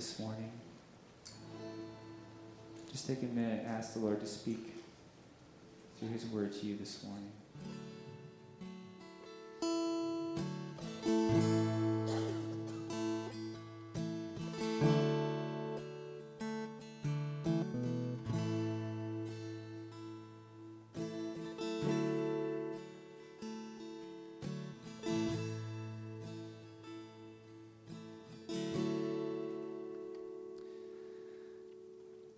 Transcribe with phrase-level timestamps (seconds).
[0.00, 0.50] this morning.
[2.90, 4.72] Just take a minute and ask the Lord to speak
[5.98, 7.30] through his word to you this morning.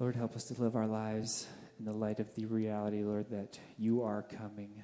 [0.02, 1.46] Lord, help us to live our lives
[1.78, 4.82] in the light of the reality, Lord, that you are coming.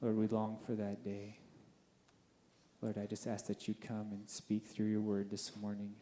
[0.00, 1.38] Lord, we long for that day.
[2.82, 5.92] Lord, I just ask that you'd come and speak through your word this morning.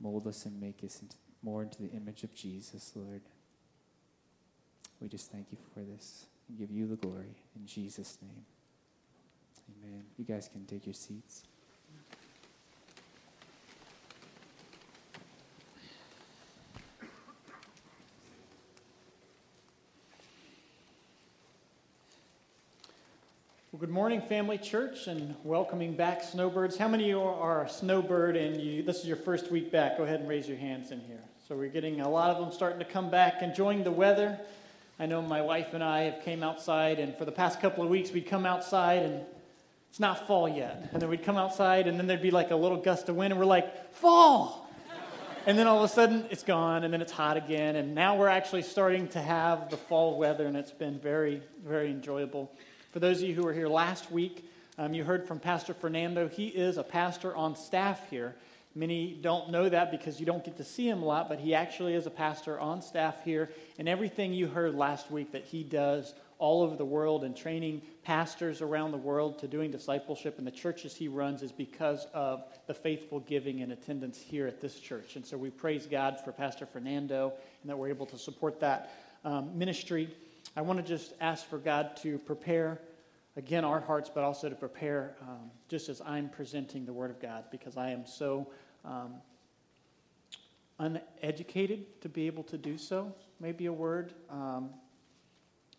[0.00, 3.20] Mold us and make us into, more into the image of Jesus, Lord.
[5.02, 8.46] We just thank you for this and give you the glory in Jesus' name.
[9.84, 10.04] Amen.
[10.16, 11.42] You guys can take your seats.
[23.76, 26.78] Well, good morning, Family Church, and welcoming back snowbirds.
[26.78, 29.98] How many of you are a snowbird and you, this is your first week back?
[29.98, 31.20] Go ahead and raise your hands in here.
[31.46, 34.40] So we're getting a lot of them starting to come back, enjoying the weather.
[34.98, 37.90] I know my wife and I have came outside, and for the past couple of
[37.90, 39.26] weeks, we'd come outside and
[39.90, 40.88] it's not fall yet.
[40.94, 43.34] And then we'd come outside, and then there'd be like a little gust of wind,
[43.34, 44.70] and we're like, fall!
[45.44, 47.76] And then all of a sudden, it's gone, and then it's hot again.
[47.76, 51.90] And now we're actually starting to have the fall weather, and it's been very, very
[51.90, 52.50] enjoyable.
[52.96, 54.48] For those of you who were here last week,
[54.78, 56.28] um, you heard from Pastor Fernando.
[56.28, 58.34] He is a pastor on staff here.
[58.74, 61.54] Many don't know that because you don't get to see him a lot, but he
[61.54, 63.50] actually is a pastor on staff here.
[63.78, 67.82] And everything you heard last week that he does all over the world and training
[68.02, 72.44] pastors around the world to doing discipleship in the churches he runs is because of
[72.66, 75.16] the faithful giving and attendance here at this church.
[75.16, 78.90] And so we praise God for Pastor Fernando and that we're able to support that
[79.22, 80.08] um, ministry.
[80.56, 82.80] I want to just ask for God to prepare,
[83.36, 87.20] again, our hearts, but also to prepare um, just as I'm presenting the Word of
[87.20, 88.48] God, because I am so
[88.84, 89.14] um,
[90.78, 93.14] uneducated to be able to do so.
[93.40, 94.14] Maybe a word.
[94.30, 94.70] Um,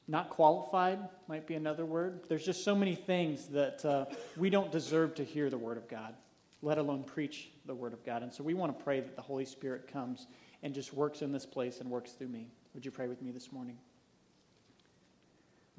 [0.08, 2.22] not qualified might be another word.
[2.30, 4.06] There's just so many things that uh,
[4.38, 6.14] we don't deserve to hear the Word of God,
[6.62, 8.24] let alone preach the Word of God.
[8.24, 10.28] And so we want to pray that the Holy Spirit comes
[10.64, 12.48] and just works in this place and works through me.
[12.74, 13.78] Would you pray with me this morning?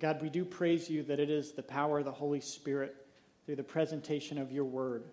[0.01, 2.95] God, we do praise you that it is the power of the Holy Spirit
[3.45, 5.05] through the presentation of your word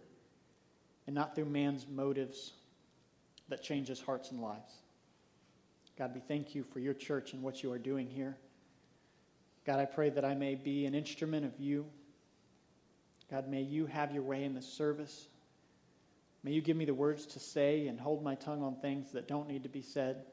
[1.08, 2.54] and not through man's motives
[3.50, 4.74] that changes hearts and lives.
[5.98, 8.38] God, we thank you for your church and what you are doing here.
[9.66, 11.86] God, I pray that I may be an instrument of you.
[13.32, 15.28] God, may you have your way in this service.
[16.44, 19.28] May you give me the words to say and hold my tongue on things that
[19.28, 20.26] don't need to be said.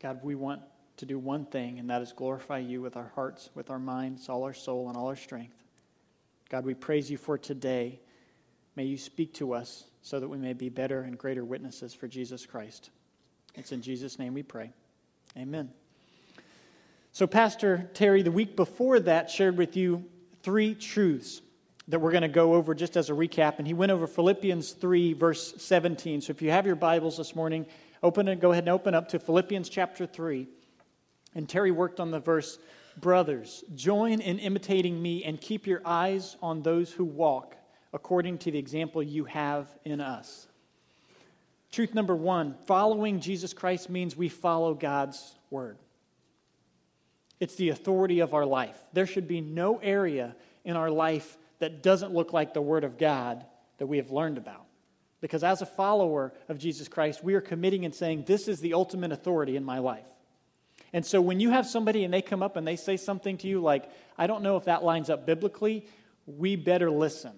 [0.00, 0.60] God, we want
[0.96, 4.28] to do one thing, and that is glorify you with our hearts, with our minds,
[4.28, 5.62] all our soul, and all our strength.
[6.48, 8.00] God, we praise you for today.
[8.76, 12.06] May you speak to us so that we may be better and greater witnesses for
[12.06, 12.90] Jesus Christ.
[13.54, 14.72] It's in Jesus' name we pray.
[15.36, 15.70] Amen.
[17.12, 20.04] So, Pastor Terry, the week before that, shared with you
[20.42, 21.42] three truths
[21.88, 23.58] that we're going to go over just as a recap.
[23.58, 26.22] And he went over Philippians 3, verse 17.
[26.22, 27.66] So, if you have your Bibles this morning,
[28.02, 30.48] open and go ahead and open up to Philippians chapter 3.
[31.34, 32.58] And Terry worked on the verse
[32.96, 37.56] Brothers, join in imitating me and keep your eyes on those who walk
[37.92, 40.46] according to the example you have in us.
[41.72, 45.78] Truth number one following Jesus Christ means we follow God's word.
[47.40, 48.78] It's the authority of our life.
[48.92, 52.96] There should be no area in our life that doesn't look like the word of
[52.96, 53.44] God
[53.78, 54.66] that we have learned about.
[55.20, 58.74] Because as a follower of Jesus Christ, we are committing and saying, This is the
[58.74, 60.06] ultimate authority in my life.
[60.94, 63.48] And so when you have somebody and they come up and they say something to
[63.48, 65.88] you like, I don't know if that lines up biblically,
[66.24, 67.32] we better listen.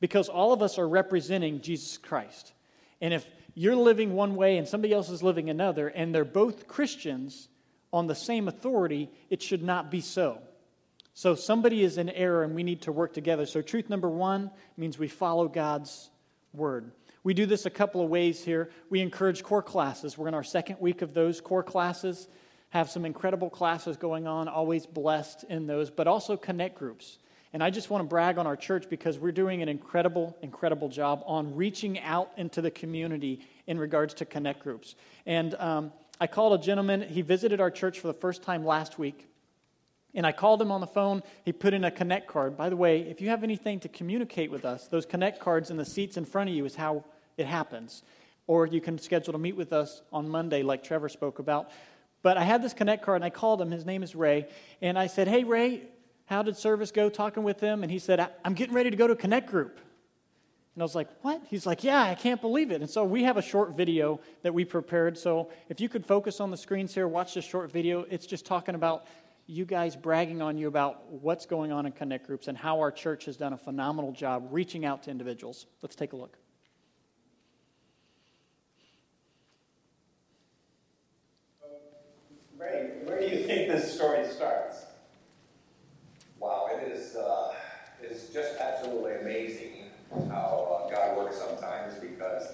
[0.00, 2.52] Because all of us are representing Jesus Christ.
[3.00, 3.24] And if
[3.54, 7.48] you're living one way and somebody else is living another, and they're both Christians
[7.92, 10.42] on the same authority, it should not be so.
[11.14, 13.46] So somebody is in error and we need to work together.
[13.46, 16.10] So, truth number one means we follow God's
[16.52, 16.90] word.
[17.22, 18.70] We do this a couple of ways here.
[18.90, 20.18] We encourage core classes.
[20.18, 22.26] We're in our second week of those core classes
[22.74, 27.18] have some incredible classes going on, always blessed in those, but also connect groups.
[27.52, 30.88] And I just want to brag on our church because we're doing an incredible, incredible
[30.88, 34.96] job on reaching out into the community in regards to connect groups.
[35.24, 38.98] And um, I called a gentleman, he visited our church for the first time last
[38.98, 39.28] week.
[40.12, 41.22] And I called him on the phone.
[41.44, 42.56] He put in a Connect card.
[42.56, 45.76] By the way, if you have anything to communicate with us, those Connect cards in
[45.76, 47.04] the seats in front of you is how
[47.36, 48.02] it happens.
[48.46, 51.70] Or you can schedule to meet with us on Monday, like Trevor spoke about.
[52.24, 53.70] But I had this Connect card, and I called him.
[53.70, 54.48] His name is Ray.
[54.80, 55.82] And I said, Hey, Ray,
[56.24, 57.10] how did service go?
[57.10, 57.82] Talking with him.
[57.82, 59.78] And he said, I'm getting ready to go to Connect Group.
[60.74, 61.42] And I was like, What?
[61.50, 62.80] He's like, Yeah, I can't believe it.
[62.80, 65.18] And so we have a short video that we prepared.
[65.18, 68.06] So if you could focus on the screens here, watch this short video.
[68.08, 69.06] It's just talking about
[69.46, 72.90] you guys bragging on you about what's going on in Connect groups and how our
[72.90, 75.66] church has done a phenomenal job reaching out to individuals.
[75.82, 76.38] Let's take a look.
[83.44, 84.86] You think this story starts?
[86.40, 87.52] Wow, it is, uh,
[88.02, 89.90] it is just absolutely amazing
[90.30, 92.46] how uh, God works sometimes because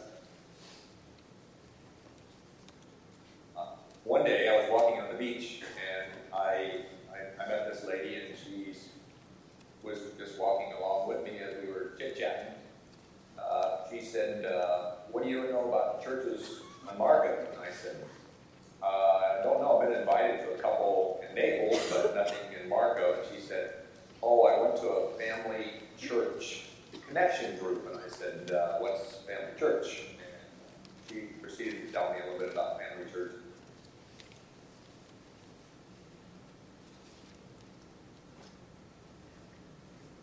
[3.57, 3.67] uh,
[4.03, 6.81] one day I was walking on the beach and I,
[7.15, 8.75] I, I met this lady and she
[9.85, 12.55] was just walking along with me as we were chit chatting.
[13.39, 17.47] Uh, she said, uh, What do you know about churches on Marco?
[17.53, 17.95] And I said,
[18.83, 19.79] uh, I don't know.
[19.79, 23.15] I've been invited to a couple in Naples, but nothing in Marco.
[23.15, 23.75] And she said,
[24.23, 26.67] Oh, I went to a family church
[27.07, 27.87] connection group.
[27.91, 30.03] And I said, uh, What's family church?
[30.11, 33.33] And she proceeded to tell me a little bit about family church.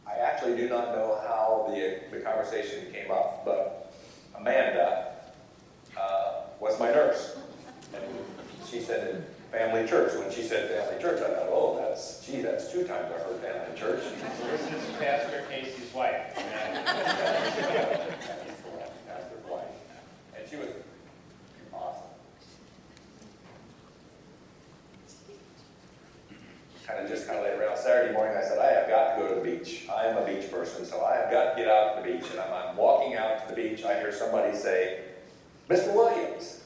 [0.08, 3.94] I actually do not know how the, the conversation came up, but
[4.36, 5.14] Amanda
[5.98, 7.38] uh, was my nurse.
[8.70, 10.14] She said family church.
[10.16, 13.40] When she said family church, I thought, oh, that's, gee, that's two times I heard
[13.40, 14.04] family church.
[14.52, 16.36] This is Pastor Casey's wife.
[19.08, 19.64] Pastor's wife.
[20.38, 20.68] And she was
[21.74, 22.04] awesome.
[26.86, 29.22] Kind of just kind of laid around Saturday morning, I said, I have got to
[29.22, 29.88] go to the beach.
[29.90, 32.30] I'm a beach person, so I have got to get out to the beach.
[32.32, 35.04] And I'm, I'm walking out to the beach, I hear somebody say,
[35.70, 35.94] Mr.
[35.94, 36.64] Williams.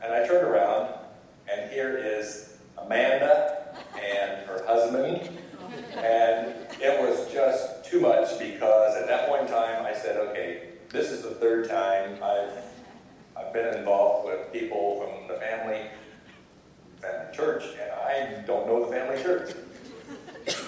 [0.00, 0.94] And I turned around,
[1.78, 5.30] here is Amanda and her husband.
[5.94, 10.70] And it was just too much because at that point in time, I said, okay,
[10.88, 12.64] this is the third time I've,
[13.36, 15.82] I've been involved with people from the family,
[17.00, 19.54] family church, and I don't know the family church.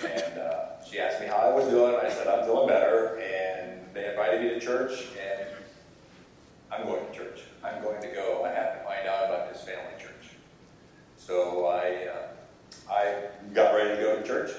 [0.05, 1.97] And uh, she asked me how I was doing.
[1.97, 3.19] I said, I'm doing better.
[3.19, 5.49] And they invited me to church, and
[6.71, 7.41] I'm going to church.
[7.65, 8.45] I'm going to go.
[8.45, 10.10] I have to find out about this family church.
[11.31, 13.15] So I, uh, I
[13.55, 14.51] got ready to go to church.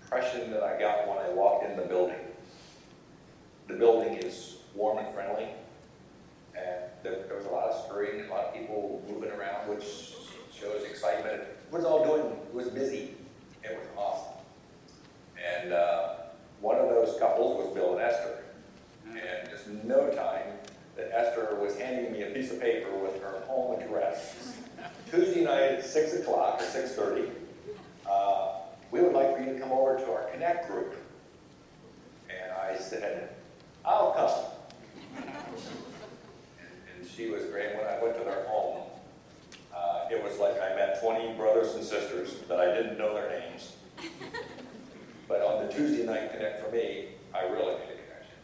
[0.00, 2.16] Impression that I got when I walked in the building.
[3.68, 5.48] The building is warm and friendly,
[6.54, 10.14] and there, there was a lot of scurrying, a lot of people moving around, which
[10.50, 11.42] shows excitement.
[11.42, 13.16] It was all doing, it was busy.
[13.62, 14.42] It was awesome.
[15.36, 16.14] And uh,
[16.62, 18.44] one of those couples was Bill and Esther.
[19.06, 20.59] And just no time
[21.00, 24.56] that Esther was handing me a piece of paper with her home address.
[25.10, 27.30] Tuesday night at 6 o'clock or 6.30,
[28.08, 28.52] uh,
[28.90, 30.94] we would like for you to come over to our Connect group.
[32.28, 33.30] And I said,
[33.84, 35.26] I'll come.
[35.26, 37.76] and, and she was great.
[37.76, 38.82] When I went to their home,
[39.74, 43.40] uh, it was like I met 20 brothers and sisters that I didn't know their
[43.40, 43.72] names.
[45.28, 48.36] but on the Tuesday night Connect for me, I really made a connection.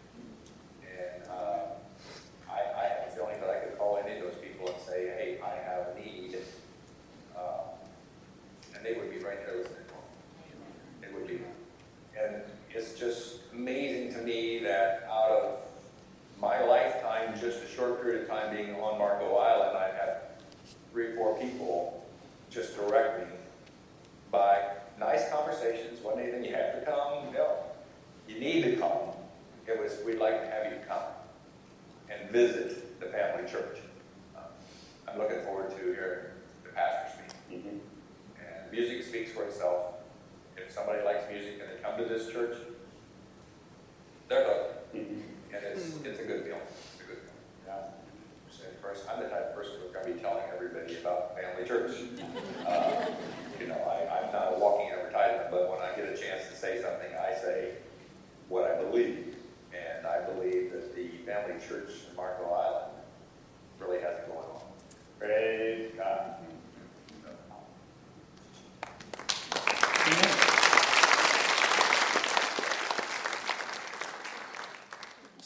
[0.82, 1.76] And uh,
[2.50, 5.06] I, I have a feeling that I could call any of those people and say,
[5.06, 6.36] hey, I have a need.
[7.36, 7.74] Uh,
[8.74, 9.78] and they would be right there listening
[11.02, 11.40] It would be.
[12.18, 15.58] And it's just amazing to me that out of
[16.40, 20.16] my lifetime, just a short period of time being on Marco Island, I've had
[20.96, 22.06] three or four people
[22.48, 23.36] just direct me
[24.30, 24.62] by
[24.98, 26.02] nice conversations.
[26.02, 27.34] Wasn't anything you have to come?
[27.34, 27.58] No.
[28.26, 29.10] You need to come.
[29.66, 31.02] It was, we'd like to have you come
[32.08, 33.76] and visit the family church.
[34.34, 34.40] Uh,
[35.06, 36.28] I'm looking forward to hearing
[36.64, 37.58] the pastor speak.
[37.58, 37.76] Mm-hmm.
[38.40, 39.96] And music speaks for itself.
[40.56, 42.56] If somebody likes music and they come to this church,
[44.30, 44.96] they're hooked.
[44.96, 45.54] Mm-hmm.
[45.54, 46.60] And it's, it's a good feeling.
[46.64, 47.66] It's a good feeling.
[47.66, 47.82] Yeah.
[48.74, 51.66] Of course, I'm the type of person who's going to be telling everybody about family
[51.66, 51.92] church.
[52.66, 53.06] Uh,
[53.60, 56.56] you know, I, I'm not a walking advertisement, but when I get a chance to
[56.56, 57.74] say something, I say
[58.48, 59.36] what I believe.
[59.72, 62.92] And I believe that the family church in Marco Island
[63.80, 64.60] really has it going on.
[65.18, 66.36] Praise God.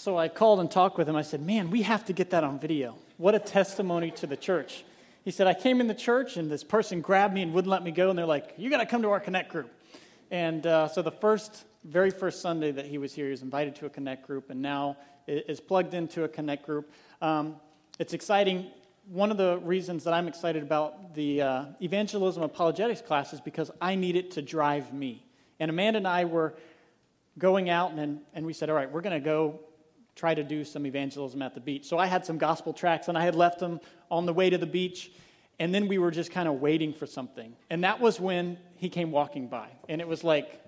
[0.01, 1.15] So I called and talked with him.
[1.15, 2.97] I said, Man, we have to get that on video.
[3.21, 4.83] What a testimony to the church.
[5.27, 7.83] he said, I came in the church and this person grabbed me and wouldn't let
[7.83, 8.09] me go.
[8.09, 9.71] And they're like, You got to come to our Connect group.
[10.31, 13.75] And uh, so the first, very first Sunday that he was here, he was invited
[13.75, 14.97] to a Connect group and now
[15.27, 16.91] is plugged into a Connect group.
[17.21, 17.57] Um,
[17.99, 18.71] it's exciting.
[19.07, 23.71] One of the reasons that I'm excited about the uh, evangelism apologetics class is because
[23.83, 25.27] I need it to drive me.
[25.59, 26.55] And Amanda and I were
[27.37, 29.61] going out and, and we said, All right, we're going to go
[30.21, 31.87] try to do some evangelism at the beach.
[31.87, 34.59] So I had some gospel tracts and I had left them on the way to
[34.59, 35.11] the beach.
[35.59, 37.57] And then we were just kind of waiting for something.
[37.71, 39.69] And that was when he came walking by.
[39.89, 40.61] And it was like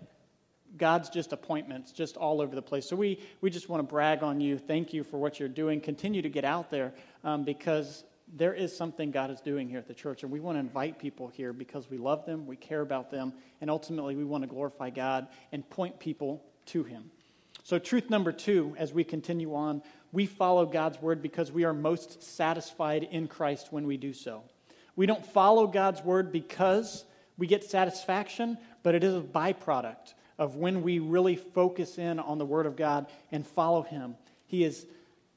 [0.78, 2.88] God's just appointments just all over the place.
[2.88, 4.56] So we, we just want to brag on you.
[4.56, 5.82] Thank you for what you're doing.
[5.82, 8.04] Continue to get out there um, because
[8.34, 10.22] there is something God is doing here at the church.
[10.22, 13.34] And we want to invite people here because we love them, we care about them,
[13.60, 17.10] and ultimately we want to glorify God and point people to Him.
[17.64, 21.72] So, truth number two, as we continue on, we follow God's word because we are
[21.72, 24.42] most satisfied in Christ when we do so.
[24.96, 27.04] We don't follow God's word because
[27.38, 32.38] we get satisfaction, but it is a byproduct of when we really focus in on
[32.38, 34.16] the word of God and follow Him.
[34.46, 34.84] He is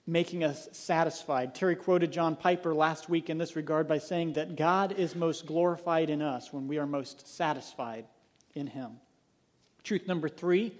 [0.07, 1.55] making us satisfied.
[1.55, 5.45] Terry quoted John Piper last week in this regard by saying that God is most
[5.45, 8.05] glorified in us when we are most satisfied
[8.53, 8.91] in Him.
[9.83, 10.73] Truth number three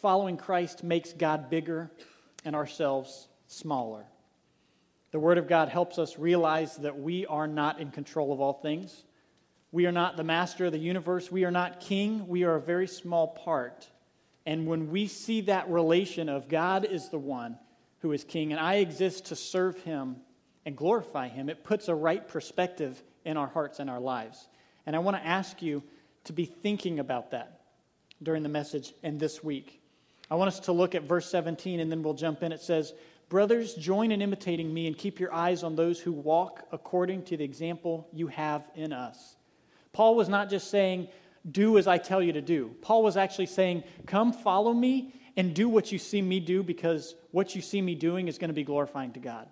[0.00, 1.90] following Christ makes God bigger
[2.44, 4.04] and ourselves smaller.
[5.10, 8.52] The Word of God helps us realize that we are not in control of all
[8.52, 9.04] things.
[9.72, 11.30] We are not the master of the universe.
[11.30, 12.28] We are not king.
[12.28, 13.88] We are a very small part.
[14.44, 17.58] And when we see that relation of God is the one
[18.00, 20.16] who is king and I exist to serve him
[20.64, 24.48] and glorify him, it puts a right perspective in our hearts and our lives.
[24.84, 25.82] And I want to ask you
[26.24, 27.60] to be thinking about that
[28.22, 29.80] during the message and this week.
[30.30, 32.52] I want us to look at verse 17 and then we'll jump in.
[32.52, 32.92] It says,
[33.28, 37.36] Brothers, join in imitating me and keep your eyes on those who walk according to
[37.36, 39.36] the example you have in us.
[39.92, 41.08] Paul was not just saying,
[41.50, 42.74] Do as I tell you to do.
[42.82, 47.14] Paul was actually saying, Come follow me and do what you see me do because
[47.30, 49.48] what you see me doing is going to be glorifying to God.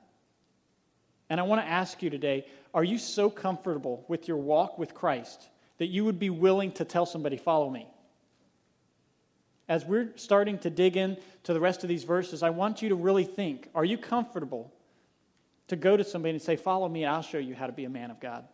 [1.28, 4.94] And I want to ask you today are you so comfortable with your walk with
[4.94, 7.88] Christ that you would be willing to tell somebody, Follow me?
[9.68, 12.90] As we're starting to dig in to the rest of these verses, I want you
[12.90, 14.72] to really think are you comfortable
[15.68, 17.90] to go to somebody and say, Follow me, I'll show you how to be a
[17.90, 18.46] man of God?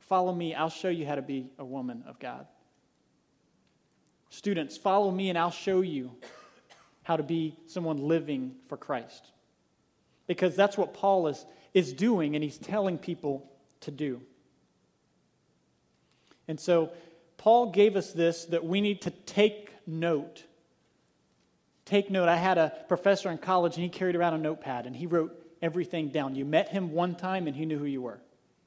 [0.00, 2.46] Follow me, I'll show you how to be a woman of God.
[4.30, 6.10] Students, follow me, and I'll show you
[7.02, 9.26] how to be someone living for Christ.
[10.26, 11.44] Because that's what Paul is,
[11.74, 14.20] is doing, and he's telling people to do.
[16.48, 16.90] And so,
[17.36, 20.44] Paul gave us this that we need to take note.
[21.84, 22.28] Take note.
[22.28, 25.34] I had a professor in college, and he carried around a notepad, and he wrote
[25.60, 26.34] everything down.
[26.34, 28.20] You met him one time, and he knew who you were.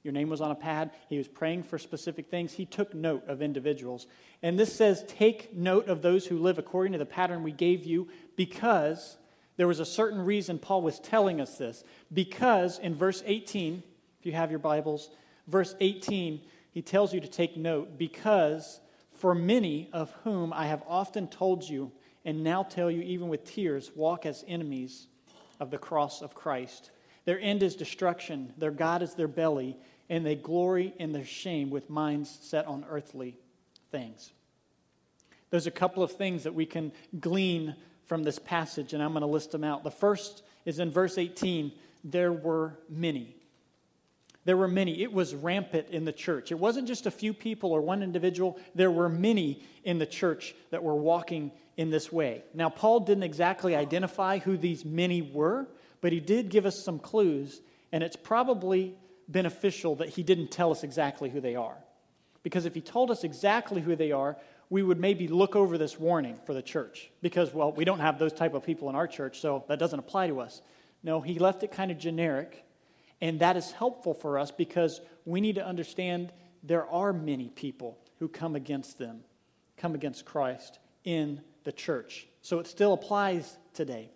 [0.04, 0.92] Your name was on a pad.
[1.10, 2.54] He was praying for specific things.
[2.54, 4.06] He took note of individuals.
[4.44, 7.86] And this says, Take note of those who live according to the pattern we gave
[7.86, 9.18] you, because
[9.58, 11.84] there was a certain reason Paul was telling us this.
[12.14, 13.82] Because in verse 18,
[14.20, 15.10] if you have your Bibles,
[15.48, 16.42] verse 18,
[16.72, 18.80] he tells you to take note, because
[19.16, 21.92] for many of whom I have often told you,
[22.24, 25.08] and now tell you even with tears, walk as enemies
[25.60, 26.92] of the cross of Christ.
[27.26, 29.78] Their end is destruction, their God is their belly,
[30.10, 33.36] and they glory in their shame with minds set on earthly
[33.92, 34.32] things.
[35.50, 39.22] There's a couple of things that we can glean from this passage, and I'm going
[39.22, 39.84] to list them out.
[39.84, 41.72] The first is in verse 18
[42.04, 43.36] there were many.
[44.46, 45.02] There were many.
[45.02, 46.52] It was rampant in the church.
[46.52, 48.60] It wasn't just a few people or one individual.
[48.76, 52.44] There were many in the church that were walking in this way.
[52.54, 55.68] Now, Paul didn't exactly identify who these many were,
[56.00, 57.60] but he did give us some clues,
[57.92, 58.96] and it's probably
[59.28, 61.78] beneficial that he didn't tell us exactly who they are.
[62.44, 64.38] Because if he told us exactly who they are,
[64.70, 68.18] we would maybe look over this warning for the church because well we don't have
[68.18, 70.62] those type of people in our church so that doesn't apply to us
[71.04, 72.65] no he left it kind of generic
[73.22, 76.32] and that is helpful for us because we need to understand
[76.64, 79.22] there are many people who come against them,
[79.78, 82.28] come against Christ in the church.
[82.42, 84.10] So it still applies today.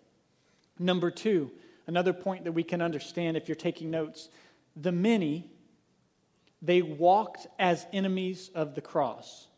[0.78, 1.50] Number two,
[1.86, 4.28] another point that we can understand if you're taking notes
[4.76, 5.50] the many,
[6.62, 9.48] they walked as enemies of the cross.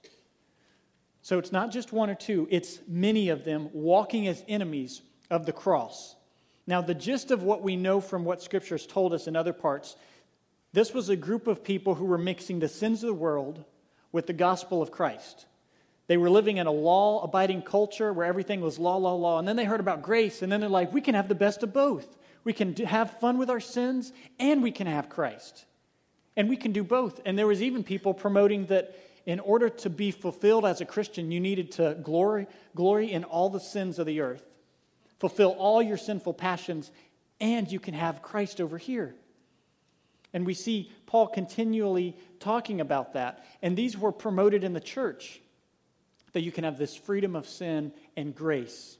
[1.22, 5.46] So it's not just one or two, it's many of them walking as enemies of
[5.46, 6.16] the cross.
[6.66, 9.52] Now, the gist of what we know from what Scripture has told us in other
[9.52, 9.97] parts
[10.73, 13.62] this was a group of people who were mixing the sins of the world
[14.11, 15.47] with the gospel of Christ.
[16.07, 19.38] They were living in a law abiding culture where everything was law, law, law.
[19.38, 21.62] And then they heard about grace, and then they're like, we can have the best
[21.62, 22.16] of both.
[22.45, 25.64] We can have fun with our sins, and we can have Christ.
[26.37, 27.21] And we can do both.
[27.25, 31.31] And there was even people promoting that in order to be fulfilled as a Christian,
[31.31, 34.45] you needed to glory, glory in all the sins of the earth,
[35.22, 36.90] fulfill all your sinful passions,
[37.40, 39.14] and you can have Christ over here.
[40.32, 43.44] And we see Paul continually talking about that.
[43.62, 45.40] And these were promoted in the church
[46.32, 48.96] that you can have this freedom of sin and grace.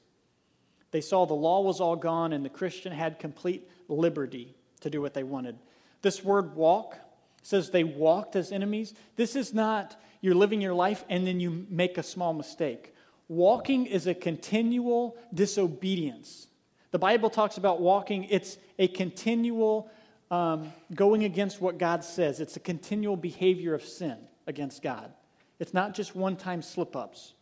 [0.93, 5.01] They saw the law was all gone and the Christian had complete liberty to do
[5.01, 5.57] what they wanted.
[6.03, 6.99] This word walk
[7.43, 8.95] says they walked as enemies.
[9.17, 12.92] This is not you're living your life and then you make a small mistake.
[13.33, 16.49] Walking is a continual disobedience.
[16.91, 19.91] The Bible talks about walking, it's a continual
[20.31, 25.15] um, going against what God says, it's a continual behavior of sin against God.
[25.59, 27.33] It's not just one time slip ups.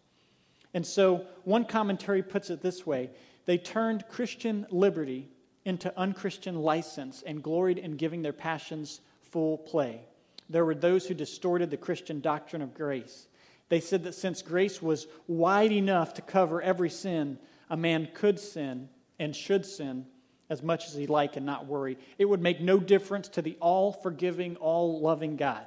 [0.75, 3.11] And so, one commentary puts it this way
[3.47, 5.29] they turned Christian liberty
[5.65, 10.03] into unchristian license and gloried in giving their passions full play.
[10.49, 13.27] There were those who distorted the Christian doctrine of grace.
[13.71, 17.39] They said that since grace was wide enough to cover every sin,
[17.71, 20.07] a man could sin and should sin
[20.51, 21.97] as much as he like and not worry.
[22.19, 25.65] It would make no difference to the all forgiving, all loving God.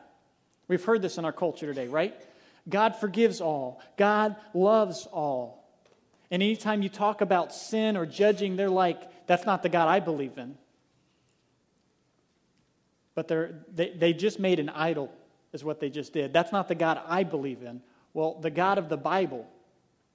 [0.67, 2.13] We've heard this in our culture today, right?
[2.67, 5.63] God forgives all, God loves all.
[6.29, 10.01] And anytime you talk about sin or judging, they're like, that's not the God I
[10.01, 10.57] believe in.
[13.15, 15.09] But they're, they, they just made an idol,
[15.53, 16.33] is what they just did.
[16.33, 17.81] That's not the God I believe in.
[18.13, 19.47] Well, the God of the Bible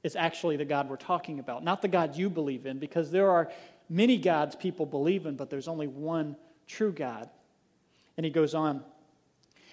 [0.02, 3.30] is actually the God we're talking about, not the God you believe in, because there
[3.30, 3.50] are
[3.88, 7.28] many gods people believe in, but there's only one true God.
[8.16, 8.82] And he goes on.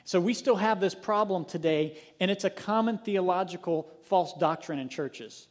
[0.03, 4.89] So we still have this problem today, and it's a common theological false doctrine in
[4.89, 5.47] churches.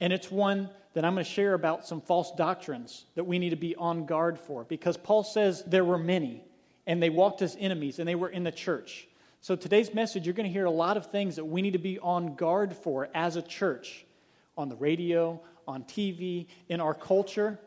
[0.00, 3.50] And it's one that I'm going to share about some false doctrines that we need
[3.50, 6.44] to be on guard for, because Paul says there were many,
[6.86, 9.07] and they walked as enemies, and they were in the church.
[9.40, 11.78] So today's message, you're going to hear a lot of things that we need to
[11.78, 14.04] be on guard for as a church
[14.56, 17.58] on the radio, on TV, in our culture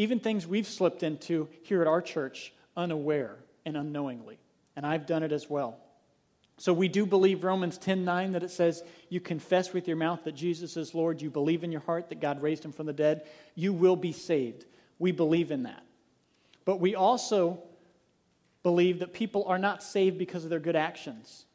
[0.00, 4.38] even things we've slipped into here at our church unaware and unknowingly.
[4.74, 5.76] And I've done it as well.
[6.56, 10.32] So we do believe Romans 10:9 that it says you confess with your mouth that
[10.32, 13.26] Jesus is Lord, you believe in your heart that God raised him from the dead,
[13.54, 14.64] you will be saved.
[14.98, 15.84] We believe in that.
[16.64, 17.62] But we also
[18.62, 21.46] believe that people are not saved because of their good actions.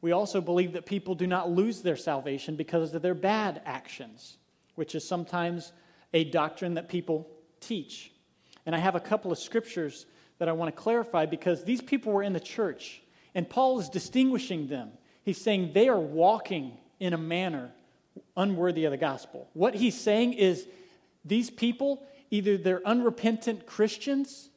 [0.00, 4.38] We also believe that people do not lose their salvation because of their bad actions,
[4.74, 5.72] which is sometimes
[6.12, 7.28] a doctrine that people
[7.60, 8.12] teach.
[8.64, 10.06] And I have a couple of scriptures
[10.38, 13.02] that I want to clarify because these people were in the church,
[13.34, 14.90] and Paul is distinguishing them.
[15.22, 17.72] He's saying they are walking in a manner
[18.36, 19.48] unworthy of the gospel.
[19.54, 20.66] What he's saying is
[21.24, 24.50] these people, either they're unrepentant Christians,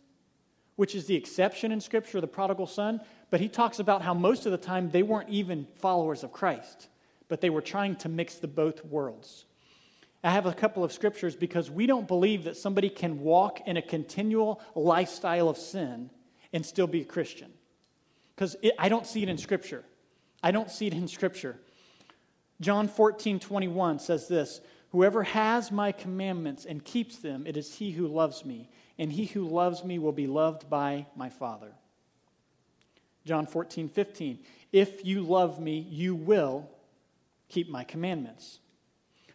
[0.79, 4.45] which is the exception in Scripture, the prodigal son, but he talks about how most
[4.45, 6.87] of the time they weren't even followers of Christ,
[7.27, 9.43] but they were trying to mix the both worlds.
[10.23, 13.75] I have a couple of scriptures because we don't believe that somebody can walk in
[13.75, 16.11] a continual lifestyle of sin
[16.53, 17.51] and still be a Christian.
[18.33, 19.83] Because I don't see it in Scripture.
[20.41, 21.59] I don't see it in Scripture.
[22.61, 24.61] John 14, 21 says this
[24.91, 29.25] Whoever has my commandments and keeps them, it is he who loves me, and he
[29.25, 31.71] who loves me will be loved by my Father.
[33.25, 34.39] John 14, 15.
[34.73, 36.69] If you love me, you will
[37.47, 38.59] keep my commandments.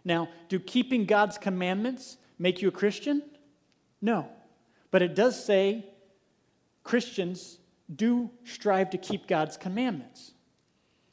[0.04, 3.22] Now, do keeping God's commandments make you a Christian?
[4.02, 4.28] No.
[4.90, 5.86] But it does say
[6.82, 7.58] Christians
[7.94, 10.32] do strive to keep God's commandments.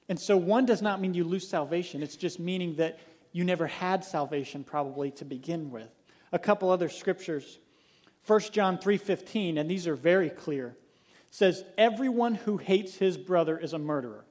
[0.09, 2.99] And so one does not mean you lose salvation, it's just meaning that
[3.31, 5.89] you never had salvation probably to begin with.
[6.33, 7.59] A couple other scriptures.
[8.25, 10.75] 1 John 3:15 and these are very clear.
[11.31, 14.25] Says everyone who hates his brother is a murderer.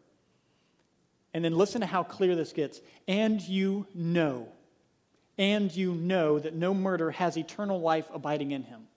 [1.32, 2.80] And then listen to how clear this gets.
[3.06, 4.48] And you know,
[5.38, 8.88] and you know that no murderer has eternal life abiding in him.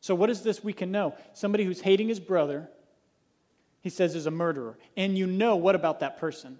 [0.00, 1.14] So, what is this we can know?
[1.34, 2.68] Somebody who's hating his brother,
[3.80, 4.78] he says, is a murderer.
[4.96, 6.58] And you know what about that person?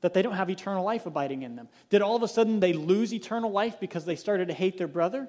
[0.00, 1.68] That they don't have eternal life abiding in them.
[1.88, 4.88] Did all of a sudden they lose eternal life because they started to hate their
[4.88, 5.28] brother?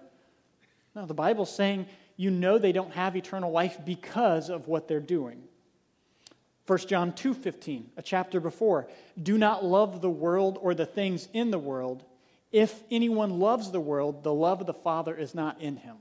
[0.96, 5.00] No, the Bible's saying you know they don't have eternal life because of what they're
[5.00, 5.44] doing.
[6.66, 8.88] 1 John 2:15, a chapter before,
[9.22, 12.04] do not love the world or the things in the world.
[12.52, 15.98] If anyone loves the world, the love of the Father is not in him.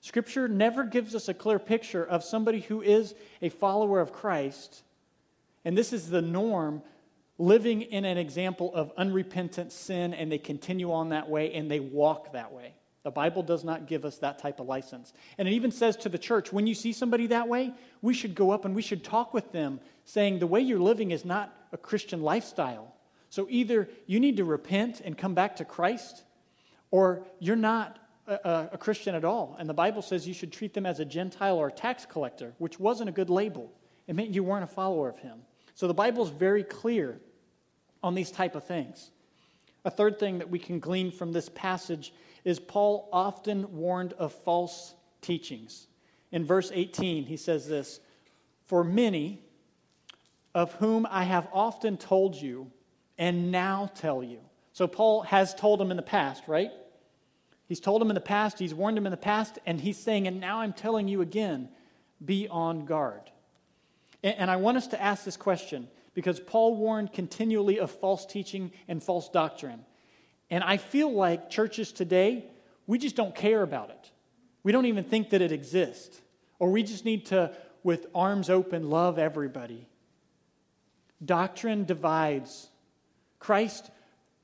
[0.00, 4.84] Scripture never gives us a clear picture of somebody who is a follower of Christ,
[5.64, 6.82] and this is the norm,
[7.36, 11.80] living in an example of unrepentant sin, and they continue on that way and they
[11.80, 12.74] walk that way.
[13.08, 15.14] The Bible does not give us that type of license.
[15.38, 18.34] And it even says to the church when you see somebody that way, we should
[18.34, 21.50] go up and we should talk with them, saying, The way you're living is not
[21.72, 22.94] a Christian lifestyle.
[23.30, 26.22] So either you need to repent and come back to Christ,
[26.90, 29.56] or you're not a, a, Christian at all.
[29.58, 32.52] And the Bible says you should treat them as a Gentile or a tax collector,
[32.58, 33.72] which wasn't a good label.
[34.06, 35.38] It meant you weren't a follower of him.
[35.74, 37.18] So the Bible is very clear
[38.02, 39.12] on these type of things.
[39.86, 42.12] A third thing that we can glean from this passage
[42.44, 45.86] is Paul often warned of false teachings.
[46.30, 48.00] In verse 18, he says this
[48.66, 49.42] For many
[50.54, 52.70] of whom I have often told you
[53.16, 54.40] and now tell you.
[54.72, 56.70] So Paul has told them in the past, right?
[57.66, 60.26] He's told them in the past, he's warned them in the past, and he's saying,
[60.26, 61.68] and now I'm telling you again,
[62.24, 63.30] be on guard.
[64.22, 68.72] And I want us to ask this question because Paul warned continually of false teaching
[68.88, 69.84] and false doctrine.
[70.50, 72.44] And I feel like churches today,
[72.86, 74.10] we just don't care about it.
[74.62, 76.20] We don't even think that it exists.
[76.58, 79.86] Or we just need to, with arms open, love everybody.
[81.24, 82.68] Doctrine divides.
[83.38, 83.90] Christ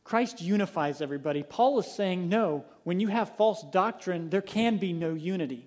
[0.05, 1.43] Christ unifies everybody.
[1.43, 5.67] Paul is saying, no, when you have false doctrine, there can be no unity.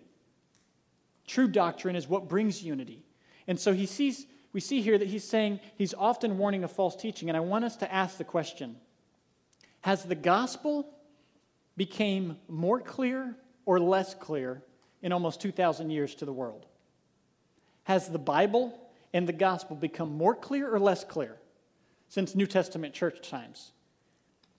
[1.25, 3.03] True doctrine is what brings unity.
[3.47, 6.95] And so he sees, we see here that he's saying he's often warning of false
[6.95, 7.29] teaching.
[7.29, 8.77] And I want us to ask the question
[9.81, 10.87] Has the gospel
[11.75, 13.35] became more clear
[13.65, 14.63] or less clear
[15.01, 16.65] in almost 2,000 years to the world?
[17.83, 18.77] Has the Bible
[19.13, 21.37] and the gospel become more clear or less clear
[22.09, 23.71] since New Testament church times?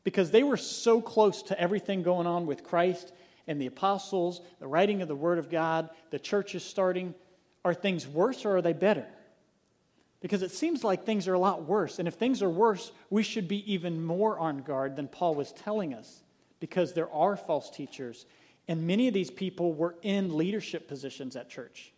[0.09, 3.13] because they were so close to everything going on with Christ
[3.47, 7.15] and the apostles, the writing of the Word of God, the church is starting.
[7.63, 9.05] Are things worse or are they better?
[10.21, 11.99] Because it seems like things are a lot worse.
[11.99, 15.53] And if things are worse, we should be even more on guard than Paul was
[15.53, 16.23] telling us
[16.61, 18.27] because there are false teachers.
[18.67, 21.93] And many of these people were in leadership positions at church.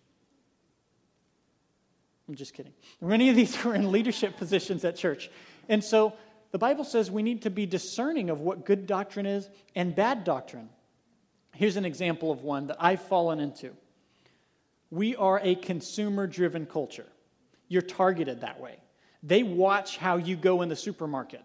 [2.29, 2.73] I'm just kidding.
[3.01, 5.31] Many of these were in leadership positions at church.
[5.69, 6.13] And so
[6.53, 10.25] the Bible says we need to be discerning of what good doctrine is and bad
[10.25, 10.69] doctrine.
[11.55, 13.73] Here's an example of one that I've fallen into.
[14.91, 17.07] We are a consumer driven culture.
[17.71, 18.77] You're targeted that way.
[19.23, 21.43] They watch how you go in the supermarket.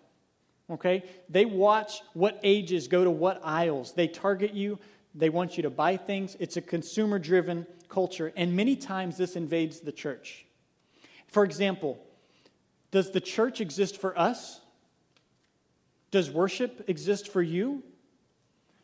[0.69, 1.03] Okay?
[1.29, 3.93] They watch what ages go to what aisles.
[3.93, 4.79] They target you.
[5.13, 6.35] They want you to buy things.
[6.39, 8.33] It's a consumer driven culture.
[8.35, 10.45] And many times this invades the church.
[11.27, 11.99] For example,
[12.89, 14.59] does the church exist for us?
[16.09, 17.83] Does worship exist for you?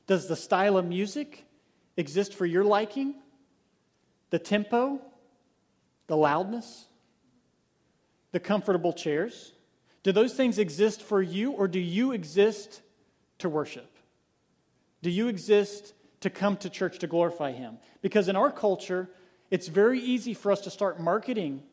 [0.06, 1.46] Does the style of music
[1.98, 3.16] exist for your liking?
[4.30, 5.02] The tempo?
[6.06, 6.86] The loudness?
[8.32, 9.54] The comfortable chairs?
[10.04, 12.82] Do those things exist for you, or do you exist
[13.40, 13.90] to worship?
[15.02, 17.78] Do you exist to come to church to glorify Him?
[18.02, 19.10] Because in our culture,
[19.50, 21.64] it's very easy for us to start marketing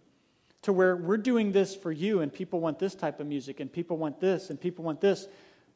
[0.63, 3.73] to where we're doing this for you, and people want this type of music, and
[3.73, 5.29] people want this, and people want this.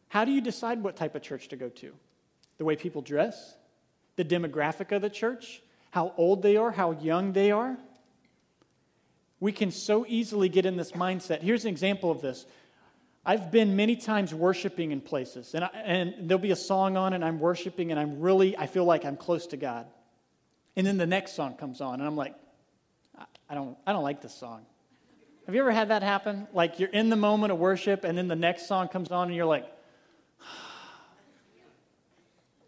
[0.08, 1.92] How do you decide what type of church to go to?
[2.58, 3.56] The way people dress?
[4.16, 5.62] The demographic of the church?
[5.90, 6.72] How old they are?
[6.72, 7.78] How young they are?
[9.42, 11.42] We can so easily get in this mindset.
[11.42, 12.46] Here's an example of this.
[13.26, 17.12] I've been many times worshiping in places, and, I, and there'll be a song on,
[17.12, 19.88] and I'm worshiping, and I'm really, I feel like I'm close to God.
[20.76, 22.36] And then the next song comes on, and I'm like,
[23.50, 24.64] I don't, I don't like this song.
[25.46, 26.46] Have you ever had that happen?
[26.54, 29.34] Like you're in the moment of worship, and then the next song comes on, and
[29.34, 29.66] you're like,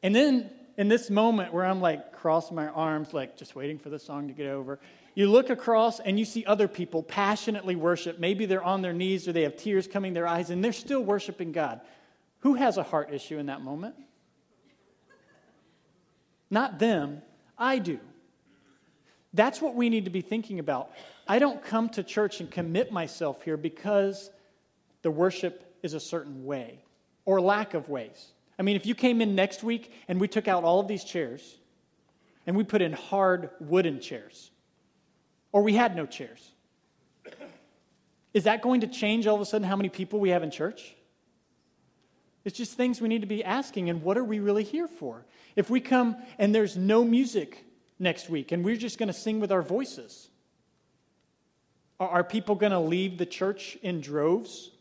[0.03, 3.91] and then in this moment where I'm like crossing my arms, like just waiting for
[3.91, 4.81] the song to get over,
[5.15, 8.19] you look across and you see other people passionately worship.
[8.19, 11.03] Maybe they're on their knees or they have tears coming their eyes and they're still
[11.03, 11.81] worshiping God.
[12.41, 13.95] Who has a heart issue in that moment?
[16.51, 17.23] Not them,
[17.57, 17.99] I do.
[19.33, 20.91] That's what we need to be thinking about.
[21.27, 24.31] I don't come to church and commit myself here because
[25.03, 26.81] the worship is a certain way
[27.25, 28.33] or lack of ways.
[28.59, 31.03] I mean, if you came in next week and we took out all of these
[31.03, 31.57] chairs
[32.47, 34.51] and we put in hard wooden chairs,
[35.55, 36.51] or we had no chairs,
[38.35, 40.51] is that going to change all of a sudden how many people we have in
[40.51, 40.97] church?
[42.45, 45.25] It's just things we need to be asking, and what are we really here for?
[45.55, 47.65] If we come and there's no music
[47.99, 50.29] next week and we're just going to sing with our voices,
[52.01, 54.73] are people going to leave the church in droves?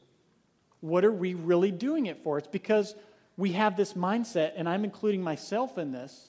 [0.83, 2.37] what are we really doing it for?
[2.37, 2.93] It's because
[3.37, 6.27] we have this mindset, and I'm including myself in this,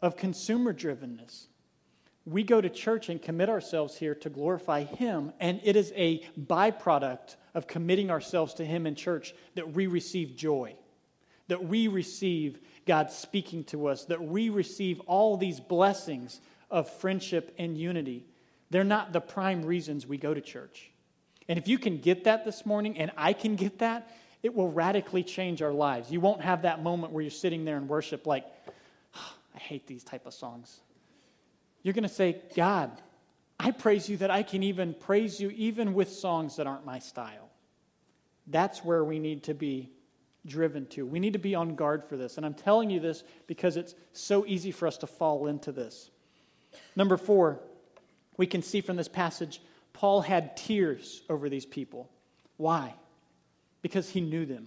[0.00, 1.46] of consumer drivenness.
[2.24, 6.24] We go to church and commit ourselves here to glorify Him, and it is a
[6.40, 10.76] byproduct of committing ourselves to Him in church that we receive joy.
[11.48, 17.54] that we receive God speaking to us, that we receive all these blessings of friendship
[17.58, 18.24] and unity.
[18.70, 20.90] They're not the prime reasons we go to church.
[21.48, 24.10] And if you can get that this morning, and I can get that,
[24.42, 26.10] it will radically change our lives.
[26.10, 28.46] You won't have that moment where you're sitting there in worship like,
[29.14, 30.80] oh, I hate these type of songs.
[31.82, 32.90] You're going to say, God,
[33.58, 36.98] I praise you that I can even praise you even with songs that aren't my
[36.98, 37.50] style.
[38.46, 39.90] That's where we need to be
[40.46, 41.06] driven to.
[41.06, 42.36] We need to be on guard for this.
[42.36, 46.10] And I'm telling you this because it's so easy for us to fall into this.
[46.96, 47.60] Number four,
[48.36, 49.60] we can see from this passage,
[49.92, 52.10] Paul had tears over these people.
[52.56, 52.94] Why?
[53.82, 54.66] Because he knew them.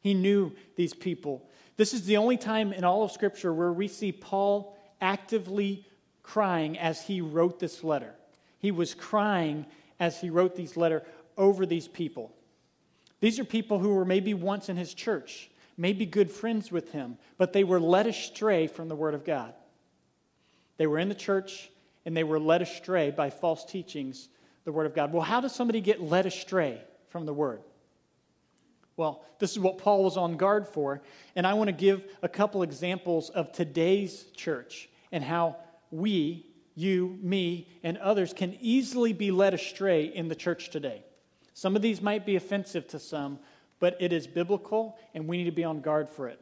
[0.00, 1.48] He knew these people.
[1.76, 5.86] This is the only time in all of Scripture where we see Paul actively
[6.28, 8.14] crying as he wrote this letter.
[8.58, 9.64] He was crying
[9.98, 11.02] as he wrote these letter
[11.38, 12.30] over these people.
[13.20, 17.16] These are people who were maybe once in his church, maybe good friends with him,
[17.38, 19.54] but they were led astray from the Word of God.
[20.76, 21.70] They were in the church
[22.04, 24.28] and they were led astray by false teachings,
[24.64, 25.14] the Word of God.
[25.14, 27.62] Well, how does somebody get led astray from the Word?
[28.98, 31.00] Well, this is what Paul was on guard for,
[31.34, 35.56] and I want to give a couple examples of today's church and how
[35.90, 41.04] we, you, me, and others can easily be led astray in the church today.
[41.54, 43.40] Some of these might be offensive to some,
[43.80, 46.40] but it is biblical and we need to be on guard for it.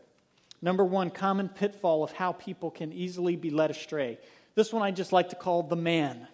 [0.60, 4.18] Number one, common pitfall of how people can easily be led astray.
[4.54, 6.26] This one I just like to call the man.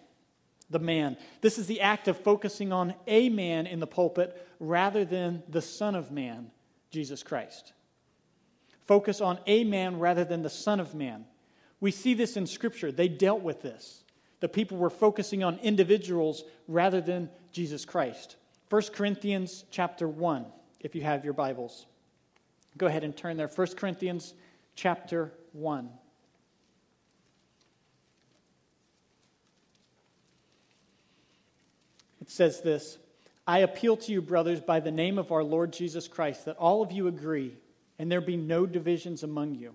[0.69, 1.17] The man.
[1.41, 5.61] This is the act of focusing on a man in the pulpit rather than the
[5.61, 6.51] Son of Man,
[6.89, 7.73] Jesus Christ.
[8.85, 11.25] Focus on a man rather than the Son of Man.
[11.83, 12.93] We see this in Scripture.
[12.93, 14.05] They dealt with this.
[14.39, 18.37] The people were focusing on individuals rather than Jesus Christ.
[18.69, 20.45] 1 Corinthians chapter 1,
[20.79, 21.85] if you have your Bibles.
[22.77, 23.49] Go ahead and turn there.
[23.49, 24.33] 1 Corinthians
[24.77, 25.89] chapter 1.
[32.21, 32.97] It says this
[33.45, 36.81] I appeal to you, brothers, by the name of our Lord Jesus Christ, that all
[36.81, 37.57] of you agree,
[37.99, 39.73] and there be no divisions among you,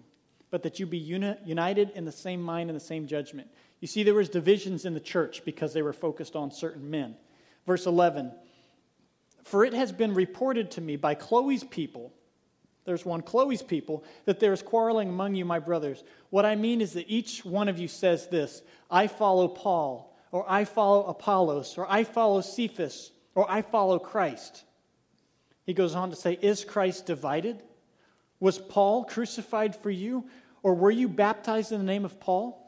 [0.51, 3.49] but that you be uni- united in the same mind and the same judgment.
[3.81, 7.17] You see, there was divisions in the church because they were focused on certain men.
[7.67, 8.33] Verse 11
[9.49, 12.13] for it has been reported to me by Chloe's people,
[12.85, 16.05] there's one, Chloe's people, that there is quarreling among you, my brothers.
[16.29, 20.45] What I mean is that each one of you says this I follow Paul, or
[20.47, 24.65] I follow Apollos, or I follow Cephas, or I follow Christ.
[25.65, 27.63] He goes on to say, Is Christ divided?
[28.40, 30.29] Was Paul crucified for you,
[30.62, 32.64] or were you baptized in the name of Paul?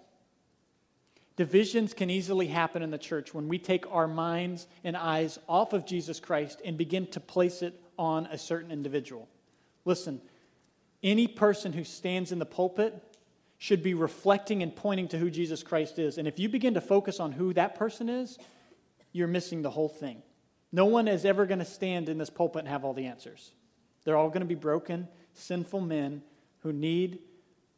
[1.36, 5.72] Divisions can easily happen in the church when we take our minds and eyes off
[5.72, 9.28] of Jesus Christ and begin to place it on a certain individual.
[9.84, 10.20] Listen,
[11.02, 12.94] any person who stands in the pulpit
[13.56, 16.18] should be reflecting and pointing to who Jesus Christ is.
[16.18, 18.38] And if you begin to focus on who that person is,
[19.12, 20.22] you're missing the whole thing.
[20.72, 23.50] No one is ever going to stand in this pulpit and have all the answers.
[24.04, 26.22] They're all going to be broken, sinful men
[26.62, 27.18] who need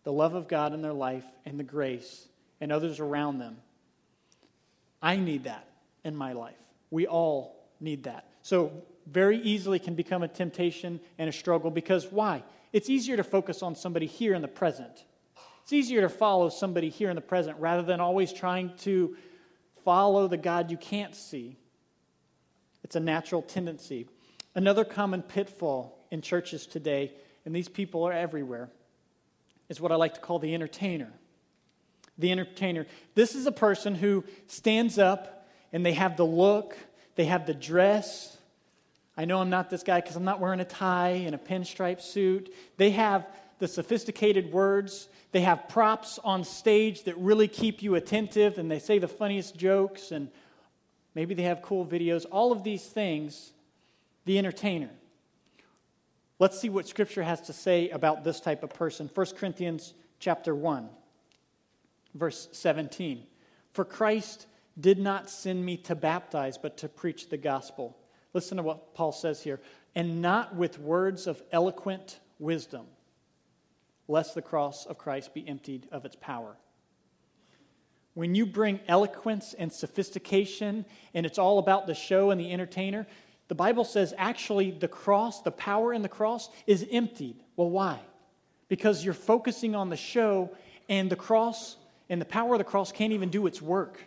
[0.04, 2.28] the love of God in their life and the grace
[2.60, 3.56] and others around them.
[5.00, 5.66] I need that
[6.04, 6.56] in my life.
[6.90, 8.28] We all need that.
[8.42, 8.72] So,
[9.06, 12.44] very easily can become a temptation and a struggle because why?
[12.72, 15.04] It's easier to focus on somebody here in the present.
[15.62, 19.16] It's easier to follow somebody here in the present rather than always trying to
[19.84, 21.56] follow the God you can't see.
[22.84, 24.08] It's a natural tendency.
[24.54, 27.12] Another common pitfall in churches today,
[27.44, 28.70] and these people are everywhere,
[29.68, 31.12] is what I like to call the entertainer
[32.18, 32.86] the entertainer.
[33.14, 36.76] This is a person who stands up and they have the look,
[37.16, 38.36] they have the dress.
[39.16, 42.00] I know I'm not this guy because I'm not wearing a tie and a pinstripe
[42.00, 42.52] suit.
[42.76, 43.26] They have
[43.58, 45.08] the sophisticated words.
[45.32, 49.56] They have props on stage that really keep you attentive and they say the funniest
[49.56, 50.28] jokes and
[51.14, 52.24] maybe they have cool videos.
[52.30, 53.52] All of these things,
[54.24, 54.90] the entertainer.
[56.42, 59.08] Let's see what scripture has to say about this type of person.
[59.14, 60.88] 1 Corinthians chapter 1
[62.16, 63.22] verse 17.
[63.70, 64.48] For Christ
[64.80, 67.96] did not send me to baptize, but to preach the gospel.
[68.34, 69.60] Listen to what Paul says here.
[69.94, 72.86] And not with words of eloquent wisdom,
[74.08, 76.56] lest the cross of Christ be emptied of its power.
[78.14, 83.06] When you bring eloquence and sophistication, and it's all about the show and the entertainer,
[83.52, 87.36] the Bible says actually the cross, the power in the cross, is emptied.
[87.54, 88.00] Well, why?
[88.68, 90.56] Because you're focusing on the show,
[90.88, 91.76] and the cross
[92.08, 94.00] and the power of the cross can't even do its work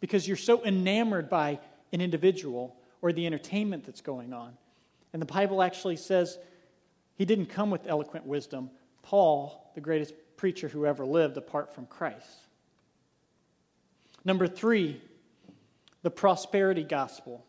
[0.00, 1.60] because you're so enamored by
[1.94, 4.52] an individual or the entertainment that's going on.
[5.14, 6.38] And the Bible actually says,
[7.16, 8.68] He didn't come with eloquent wisdom.
[9.00, 12.28] Paul, the greatest preacher who ever lived apart from Christ.
[14.26, 15.00] Number three,
[16.02, 17.46] the prosperity gospel.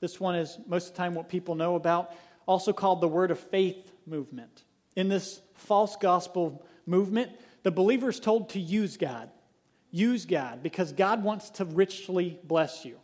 [0.00, 2.14] This one is most of the time what people know about,
[2.46, 4.64] also called the word of faith movement.
[4.96, 7.30] In this false gospel movement,
[7.62, 9.30] the believer is told to use God.
[9.90, 12.98] Use God because God wants to richly bless you.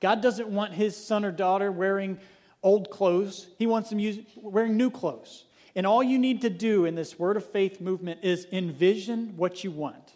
[0.00, 2.18] God doesn't want his son or daughter wearing
[2.62, 5.44] old clothes, he wants them use, wearing new clothes.
[5.74, 9.64] And all you need to do in this word of faith movement is envision what
[9.64, 10.12] you want.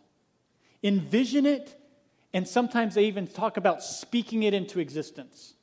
[0.83, 1.81] Envision it,
[2.33, 5.55] and sometimes they even talk about speaking it into existence.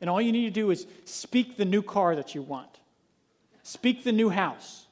[0.00, 2.78] And all you need to do is speak the new car that you want,
[3.62, 4.86] speak the new house,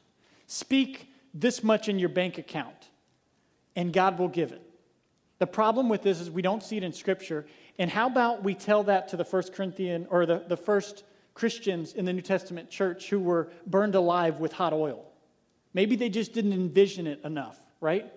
[0.47, 2.91] speak this much in your bank account,
[3.77, 4.63] and God will give it.
[5.39, 7.45] The problem with this is we don't see it in Scripture.
[7.79, 11.93] And how about we tell that to the first Corinthian or the, the first Christians
[11.93, 15.05] in the New Testament church who were burned alive with hot oil?
[15.75, 18.11] Maybe they just didn't envision it enough, right?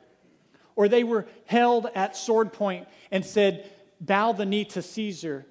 [0.75, 5.45] Or they were held at sword point and said, Bow the knee to Caesar.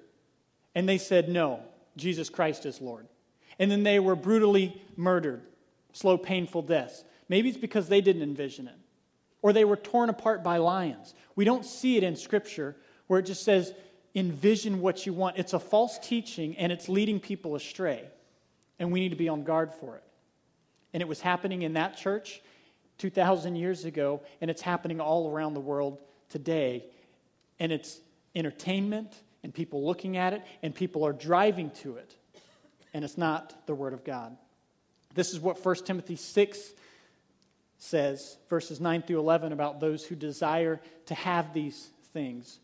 [0.77, 1.61] And they said, No,
[1.95, 3.07] Jesus Christ is Lord.
[3.57, 5.41] And then they were brutally murdered,
[5.91, 7.03] slow, painful deaths.
[7.27, 8.75] Maybe it's because they didn't envision it.
[9.41, 11.15] Or they were torn apart by lions.
[11.35, 12.75] We don't see it in Scripture
[13.07, 13.73] where it just says,
[14.13, 15.39] envision what you want.
[15.39, 18.07] It's a false teaching and it's leading people astray.
[18.77, 20.03] And we need to be on guard for it.
[20.93, 22.39] And it was happening in that church
[22.99, 25.97] 2,000 years ago, and it's happening all around the world
[26.29, 26.85] today.
[27.59, 27.99] And it's
[28.35, 32.15] entertainment, and people looking at it, and people are driving to it.
[32.93, 34.35] And it's not the Word of God.
[35.13, 36.73] This is what 1 Timothy 6
[37.77, 42.59] says, verses 9 through 11, about those who desire to have these things.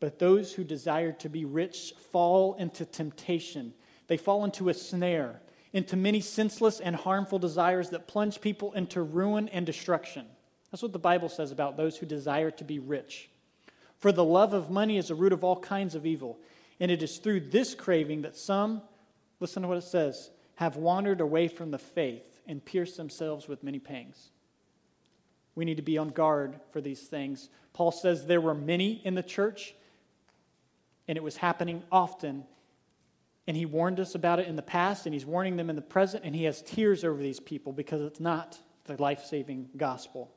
[0.00, 3.72] But those who desire to be rich fall into temptation.
[4.06, 5.40] They fall into a snare,
[5.72, 10.26] into many senseless and harmful desires that plunge people into ruin and destruction.
[10.70, 13.30] That's what the Bible says about those who desire to be rich.
[14.04, 16.38] For the love of money is the root of all kinds of evil.
[16.78, 18.82] And it is through this craving that some,
[19.40, 23.64] listen to what it says, have wandered away from the faith and pierce themselves with
[23.64, 24.28] many pangs.
[25.54, 27.48] We need to be on guard for these things.
[27.72, 29.74] Paul says there were many in the church,
[31.08, 32.44] and it was happening often.
[33.46, 35.80] And he warned us about it in the past, and he's warning them in the
[35.80, 40.30] present, and he has tears over these people because it's not the life saving gospel.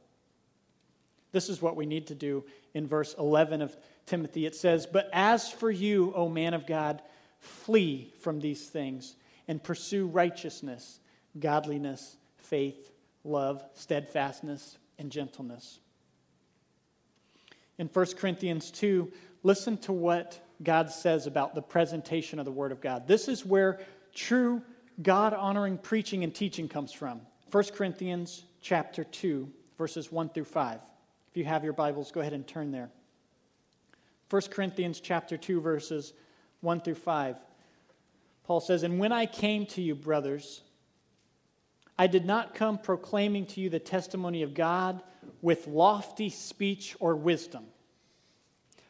[1.37, 4.47] This is what we need to do in verse 11 of Timothy.
[4.47, 6.99] It says, But as for you, O man of God,
[7.37, 9.15] flee from these things
[9.47, 10.99] and pursue righteousness
[11.39, 12.91] godliness, faith,
[13.23, 15.77] love, steadfastness, and gentleness.
[17.77, 19.11] In 1 Corinthians 2,
[19.43, 23.07] listen to what God says about the presentation of the Word of God.
[23.07, 23.79] This is where
[24.15, 24.63] true
[25.03, 27.21] God honoring preaching and teaching comes from.
[27.51, 29.47] 1 Corinthians chapter 2,
[29.77, 30.79] verses 1 through 5.
[31.37, 32.89] You have your Bibles, go ahead and turn there.
[34.31, 36.13] 1 Corinthians chapter 2, verses
[36.61, 37.37] 1 through 5.
[38.43, 40.61] Paul says, And when I came to you, brothers,
[41.95, 45.03] I did not come proclaiming to you the testimony of God
[45.43, 47.65] with lofty speech or wisdom.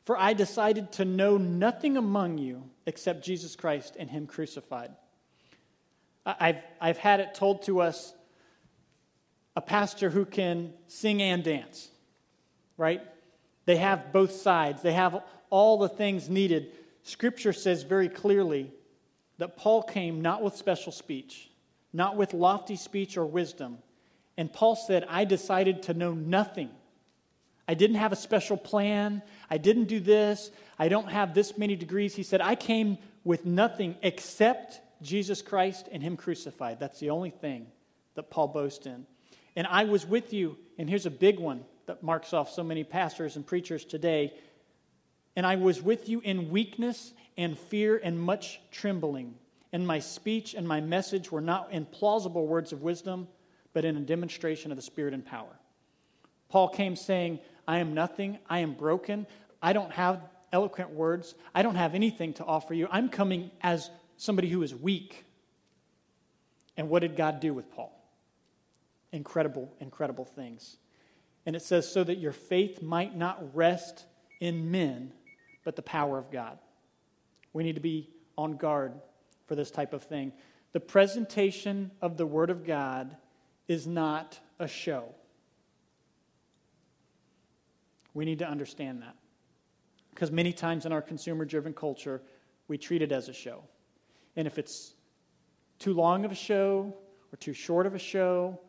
[0.06, 4.92] For I decided to know nothing among you except Jesus Christ and Him crucified.
[6.26, 8.14] I've, I've had it told to us
[9.58, 11.90] a pastor who can sing and dance,
[12.78, 13.02] right?
[13.66, 16.72] They have both sides, they have all the things needed.
[17.04, 18.72] Scripture says very clearly
[19.38, 21.50] that Paul came not with special speech,
[21.94, 23.78] not with lofty speech or wisdom.
[24.38, 26.70] And Paul said, I decided to know nothing.
[27.68, 29.22] I didn't have a special plan.
[29.50, 30.52] I didn't do this.
[30.80, 32.16] I don't have this many degrees.
[32.16, 36.80] He said, I came with nothing except Jesus Christ and Him crucified.
[36.80, 37.68] That's the only thing
[38.16, 39.06] that Paul boasts in.
[39.56, 42.84] And I was with you, and here's a big one that marks off so many
[42.84, 44.34] pastors and preachers today.
[45.36, 49.36] And I was with you in weakness and fear and much trembling
[49.74, 53.28] and my speech and my message were not in plausible words of wisdom,
[53.74, 55.60] but in a demonstration of the Spirit and power.
[56.50, 58.40] Paul came saying, I am nothing.
[58.50, 59.28] I am broken.
[59.62, 60.22] I don't have
[60.54, 61.36] eloquent words.
[61.54, 62.88] I don't have anything to offer you.
[62.90, 65.26] I'm coming as somebody who is weak.
[66.78, 67.94] And what did God do with Paul?
[69.12, 70.78] Incredible, incredible things.
[71.48, 74.06] And it says, so that your faith might not rest
[74.40, 75.14] in men,
[75.64, 76.60] but the power of God.
[77.54, 78.94] We need to be on guard
[79.48, 80.34] for this type of thing.
[80.74, 83.16] The presentation of the Word of God
[83.68, 85.06] is not a show.
[88.14, 89.16] We need to understand that.
[90.12, 92.22] Because many times in our consumer driven culture,
[92.68, 93.64] we treat it as a show.
[94.36, 94.94] And if it's
[95.80, 96.94] too long of a show,
[97.32, 98.60] or too short of a show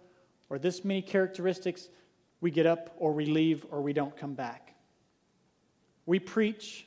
[0.51, 1.89] or this many characteristics,
[2.41, 4.75] we get up or we leave or we don't come back.
[6.07, 6.87] We preach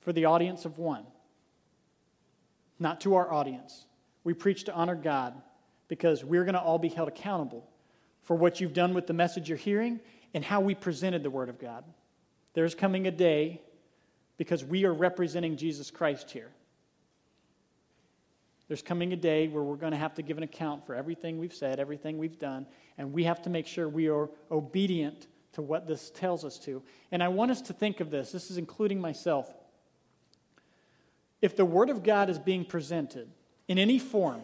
[0.00, 1.04] for the audience of one,
[2.78, 3.86] not to our audience.
[4.24, 5.34] We preach to honor God
[5.88, 7.68] because we're going to all be held accountable
[8.22, 10.00] for what you've done with the message you're hearing
[10.34, 11.84] and how we presented the Word of God.
[12.52, 13.62] There's coming a day
[14.36, 16.50] because we are representing Jesus Christ here.
[18.68, 21.38] There's coming a day where we're going to have to give an account for everything
[21.38, 22.66] we've said, everything we've done,
[22.98, 26.82] and we have to make sure we are obedient to what this tells us to.
[27.10, 29.52] And I want us to think of this, this is including myself.
[31.40, 33.30] If the Word of God is being presented
[33.68, 34.42] in any form,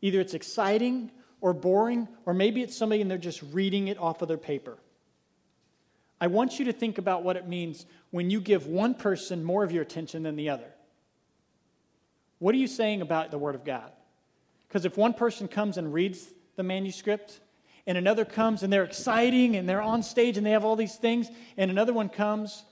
[0.00, 1.10] either it's exciting
[1.42, 4.78] or boring, or maybe it's somebody and they're just reading it off of their paper.
[6.18, 9.62] I want you to think about what it means when you give one person more
[9.62, 10.72] of your attention than the other.
[12.38, 13.90] What are you saying about the Word of God?
[14.68, 16.26] Because if one person comes and reads
[16.56, 17.40] the manuscript,
[17.86, 20.96] and another comes and they're exciting and they're on stage and they have all these
[20.96, 22.64] things, and another one comes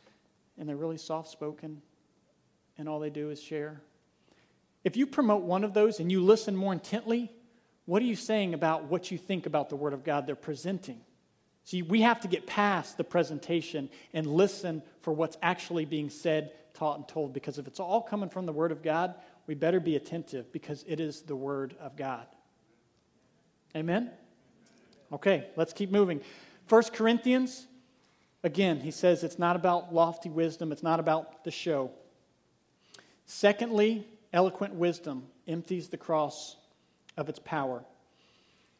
[0.59, 1.81] and they're really soft spoken
[2.77, 3.81] and all they do is share.
[4.83, 7.33] If you promote one of those and you listen more intently,
[7.87, 11.01] what are you saying about what you think about the Word of God they're presenting?
[11.65, 16.53] See, we have to get past the presentation and listen for what's actually being said,
[16.75, 17.33] taught, and told.
[17.33, 19.15] Because if it's all coming from the Word of God,
[19.47, 22.27] we better be attentive because it is the Word of God.
[23.77, 24.11] Amen?
[25.13, 26.21] Okay, let's keep moving.
[26.67, 27.67] First Corinthians,
[28.43, 31.91] again, he says it's not about lofty wisdom, it's not about the show.
[33.27, 36.57] Secondly, eloquent wisdom empties the cross
[37.17, 37.85] of its power.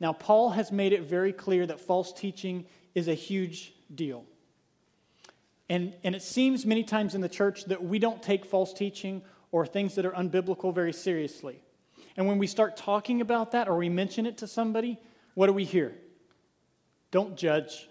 [0.01, 4.25] Now, Paul has made it very clear that false teaching is a huge deal.
[5.69, 9.23] And, and it seems many times in the church that we don't take false teaching
[9.55, 11.63] or things that are unbiblical very seriously.
[12.17, 14.99] And when we start talking about that or we mention it to somebody,
[15.35, 15.95] what do we hear?
[17.13, 17.89] Don't judge.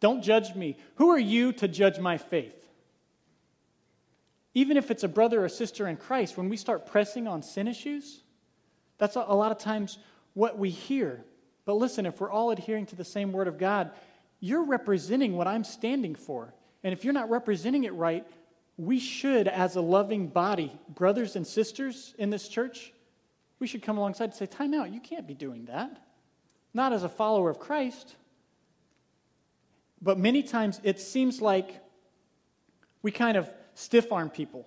[0.00, 0.78] Don't judge me.
[0.94, 2.66] Who are you to judge my faith?
[4.54, 7.68] Even if it's a brother or sister in Christ, when we start pressing on sin
[7.68, 8.22] issues,
[8.96, 9.98] that's a lot of times
[10.32, 11.22] what we hear.
[11.66, 13.90] But listen, if we're all adhering to the same word of God,
[14.40, 16.54] you're representing what I'm standing for.
[16.82, 18.26] And if you're not representing it right,
[18.78, 22.92] we should, as a loving body, brothers and sisters in this church,
[23.58, 26.02] we should come alongside and say, Time out, you can't be doing that.
[26.74, 28.16] Not as a follower of Christ.
[30.02, 31.82] But many times it seems like
[33.00, 34.66] we kind of stiff arm people.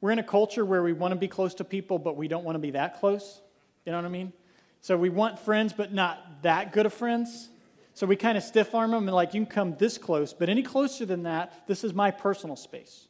[0.00, 2.44] We're in a culture where we want to be close to people, but we don't
[2.44, 3.42] want to be that close.
[3.84, 4.32] You know what I mean?
[4.80, 7.48] So we want friends, but not that good of friends.
[7.94, 10.48] So we kind of stiff arm them and like, you can come this close, but
[10.48, 13.08] any closer than that, this is my personal space.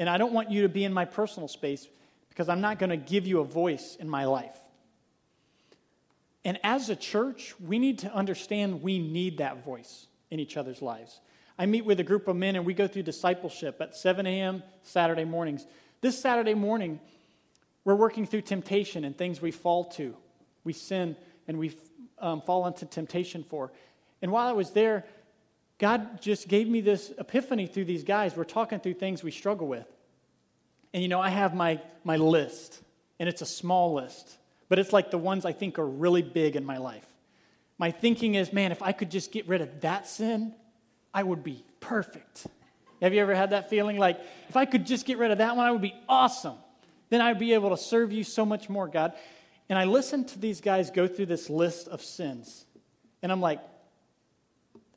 [0.00, 1.86] And I don't want you to be in my personal space
[2.30, 4.56] because I'm not going to give you a voice in my life.
[6.42, 10.80] And as a church, we need to understand we need that voice in each other's
[10.80, 11.20] lives.
[11.58, 14.62] I meet with a group of men and we go through discipleship at 7 a.m.
[14.82, 15.66] Saturday mornings.
[16.00, 16.98] This Saturday morning,
[17.84, 20.16] we're working through temptation and things we fall to.
[20.64, 21.14] We sin
[21.46, 21.76] and we
[22.18, 23.70] um, fall into temptation for.
[24.22, 25.04] And while I was there,
[25.80, 28.36] God just gave me this epiphany through these guys.
[28.36, 29.86] We're talking through things we struggle with.
[30.92, 32.82] And you know, I have my, my list,
[33.18, 34.36] and it's a small list,
[34.68, 37.06] but it's like the ones I think are really big in my life.
[37.78, 40.54] My thinking is, man, if I could just get rid of that sin,
[41.14, 42.46] I would be perfect.
[43.00, 43.96] Have you ever had that feeling?
[43.96, 44.20] Like,
[44.50, 46.56] if I could just get rid of that one, I would be awesome.
[47.08, 49.14] Then I'd be able to serve you so much more, God.
[49.70, 52.66] And I listened to these guys go through this list of sins.
[53.22, 53.60] And I'm like,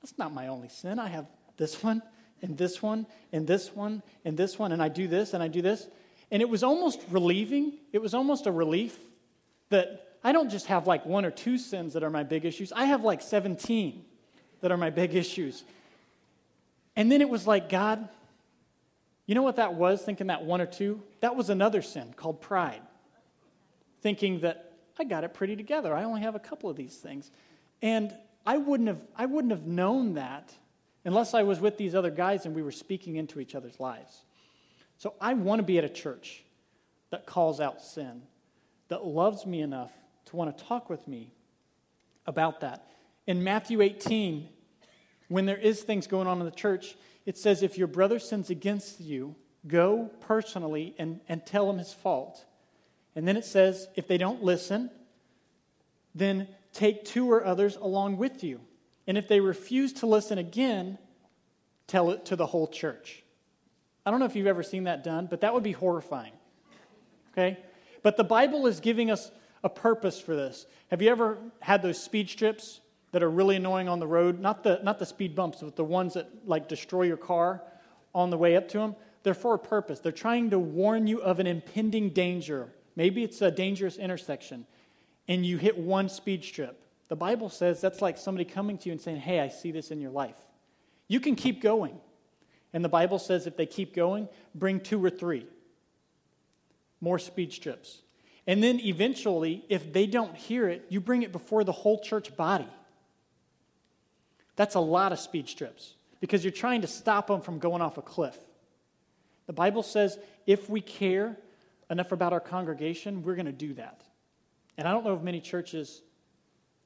[0.04, 1.00] that's not my only sin.
[1.00, 1.26] I have
[1.56, 2.02] this one,
[2.42, 5.48] and this one, and this one, and this one, and I do this, and I
[5.48, 5.88] do this.
[6.30, 7.78] And it was almost relieving.
[7.94, 8.98] It was almost a relief
[9.70, 12.74] that I don't just have like one or two sins that are my big issues,
[12.74, 14.04] I have like 17
[14.60, 15.64] that are my big issues.
[16.98, 18.08] And then it was like, God,
[19.26, 21.02] you know what that was, thinking that one or two?
[21.22, 22.82] That was another sin called pride.
[24.02, 25.96] Thinking that I got it pretty together.
[25.96, 27.32] I only have a couple of these things.
[27.82, 28.14] And
[28.46, 30.54] I wouldn't have, I wouldn't have known that
[31.06, 34.24] unless I was with these other guys and we were speaking into each other's lives.
[34.98, 36.44] So I want to be at a church
[37.10, 38.24] that calls out sin,
[38.90, 39.92] that loves me enough
[40.26, 41.32] to want to talk with me
[42.26, 42.88] about that.
[43.28, 44.48] In Matthew 18,
[45.28, 48.50] when there is things going on in the church, it says if your brother sins
[48.50, 49.36] against you,
[49.68, 52.46] go personally and, and tell him his fault.
[53.16, 54.90] And then it says if they don't listen,
[56.14, 58.60] then take two or others along with you.
[59.08, 60.98] And if they refuse to listen again,
[61.88, 63.24] tell it to the whole church.
[64.06, 66.34] I don't know if you've ever seen that done, but that would be horrifying.
[67.32, 67.58] Okay?
[68.02, 69.32] But the Bible is giving us
[69.64, 70.66] a purpose for this.
[70.90, 74.40] Have you ever had those speed strips that are really annoying on the road?
[74.40, 77.62] Not the, not the speed bumps, but the ones that like destroy your car
[78.14, 78.96] on the way up to them.
[79.24, 80.00] They're for a purpose.
[80.00, 82.74] They're trying to warn you of an impending danger.
[82.96, 84.66] Maybe it's a dangerous intersection,
[85.28, 86.80] and you hit one speed strip.
[87.10, 89.92] The Bible says that's like somebody coming to you and saying, Hey, I see this
[89.92, 90.36] in your life.
[91.08, 92.00] You can keep going.
[92.74, 95.46] And the Bible says if they keep going, bring two or three
[97.02, 98.02] more speed strips.
[98.48, 102.36] And then eventually, if they don't hear it, you bring it before the whole church
[102.36, 102.68] body.
[104.56, 107.98] That's a lot of speed strips because you're trying to stop them from going off
[107.98, 108.38] a cliff.
[109.48, 110.18] The Bible says
[110.48, 111.38] if we care
[111.90, 114.02] enough about our congregation, we're going to do that.
[114.78, 116.02] And I don't know of many churches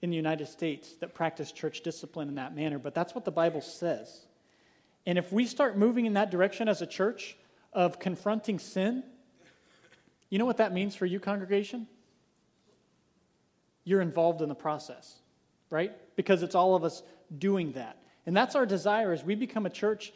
[0.02, 3.32] in the United States that practice church discipline in that manner, but that's what the
[3.32, 4.26] Bible says.
[5.06, 7.38] And if we start moving in that direction as a church
[7.74, 9.04] of confronting sin,
[10.30, 11.88] you know what that means for you, congregation?
[13.86, 15.16] You're involved in the process,
[15.70, 15.94] right?
[16.16, 17.02] Because it's all of us
[17.36, 17.98] doing that.
[18.26, 20.12] And that's our desire as we become a church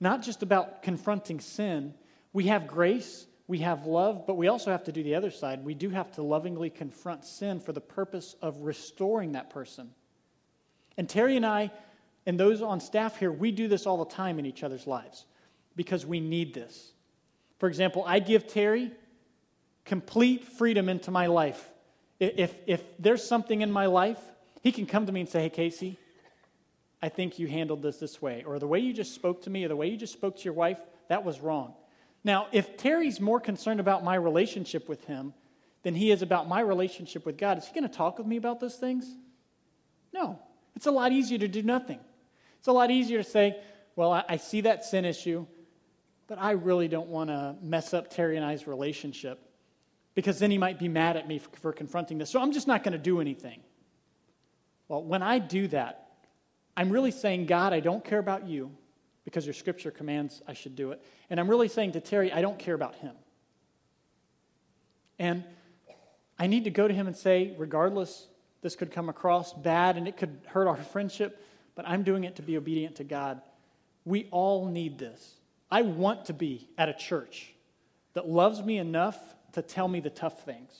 [0.00, 1.94] not just about confronting sin.
[2.32, 5.64] We have grace, we have love, but we also have to do the other side.
[5.64, 9.90] We do have to lovingly confront sin for the purpose of restoring that person.
[10.98, 11.70] And Terry and I,
[12.26, 15.24] and those on staff here, we do this all the time in each other's lives
[15.76, 16.92] because we need this.
[17.58, 18.92] For example, I give Terry
[19.86, 21.70] complete freedom into my life.
[22.20, 24.20] If, if there's something in my life,
[24.62, 25.96] he can come to me and say, Hey, Casey,
[27.00, 28.44] I think you handled this this way.
[28.46, 30.44] Or the way you just spoke to me, or the way you just spoke to
[30.44, 30.78] your wife,
[31.08, 31.72] that was wrong.
[32.24, 35.34] Now, if Terry's more concerned about my relationship with him
[35.82, 38.36] than he is about my relationship with God, is he going to talk with me
[38.36, 39.16] about those things?
[40.12, 40.38] No.
[40.74, 41.98] It's a lot easier to do nothing.
[42.58, 43.60] It's a lot easier to say,
[43.96, 45.46] Well, I, I see that sin issue,
[46.26, 49.40] but I really don't want to mess up Terry and I's relationship
[50.14, 52.30] because then he might be mad at me for, for confronting this.
[52.30, 53.60] So I'm just not going to do anything.
[54.88, 56.08] Well, when I do that,
[56.76, 58.70] I'm really saying, God, I don't care about you
[59.28, 61.04] because your scripture commands I should do it.
[61.28, 63.14] And I'm really saying to Terry, I don't care about him.
[65.18, 65.44] And
[66.38, 68.26] I need to go to him and say, regardless,
[68.62, 72.36] this could come across bad and it could hurt our friendship, but I'm doing it
[72.36, 73.42] to be obedient to God.
[74.06, 75.34] We all need this.
[75.70, 77.52] I want to be at a church
[78.14, 79.18] that loves me enough
[79.52, 80.72] to tell me the tough things.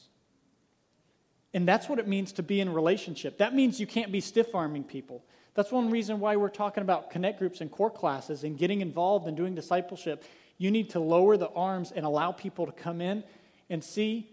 [1.52, 3.36] And that's what it means to be in relationship.
[3.36, 5.22] That means you can't be stiff arming people.
[5.58, 9.26] That's one reason why we're talking about connect groups and core classes and getting involved
[9.26, 10.22] and doing discipleship.
[10.56, 13.24] You need to lower the arms and allow people to come in
[13.68, 14.30] and see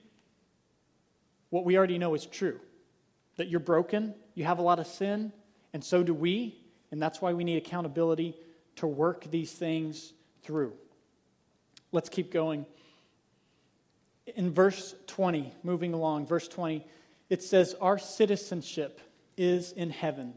[1.50, 2.60] what we already know is true
[3.38, 5.34] that you're broken, you have a lot of sin,
[5.74, 6.64] and so do we.
[6.92, 8.36] And that's why we need accountability
[8.76, 10.14] to work these things
[10.44, 10.74] through.
[11.92, 12.68] Let's keep going
[14.28, 16.86] in verse 20, moving along, verse 20,
[17.32, 19.02] it says, Our citizenship
[19.36, 20.36] is in heaven.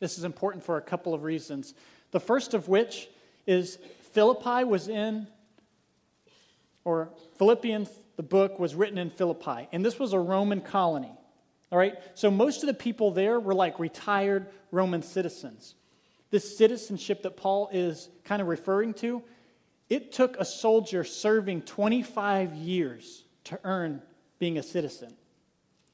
[0.00, 1.74] This is important for a couple of reasons.
[2.10, 3.08] The first of which
[3.46, 3.78] is
[4.12, 5.26] Philippi was in,
[6.84, 11.12] or Philippians, the book, was written in Philippi, and this was a Roman colony.
[11.72, 11.94] All right?
[12.14, 15.74] So most of the people there were like retired Roman citizens.
[16.30, 19.22] This citizenship that Paul is kind of referring to
[19.88, 24.02] it took a soldier serving 25 years to earn
[24.38, 25.14] being a citizen.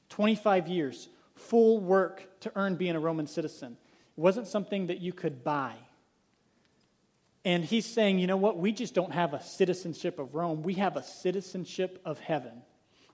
[0.09, 3.77] 25 years, full work to earn being a Roman citizen.
[4.17, 5.73] It wasn't something that you could buy.
[7.45, 8.57] And he's saying, you know what?
[8.57, 10.63] We just don't have a citizenship of Rome.
[10.63, 12.61] We have a citizenship of heaven.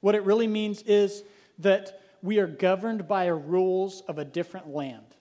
[0.01, 1.23] What it really means is
[1.59, 5.15] that we are governed by a rules of a different land.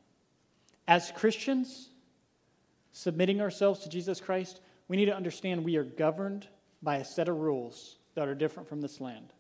[0.87, 1.89] As Christians,
[2.93, 6.49] submitting ourselves to Jesus Christ, we need to understand we are governed
[6.83, 9.33] by a set of rules that are different from this land.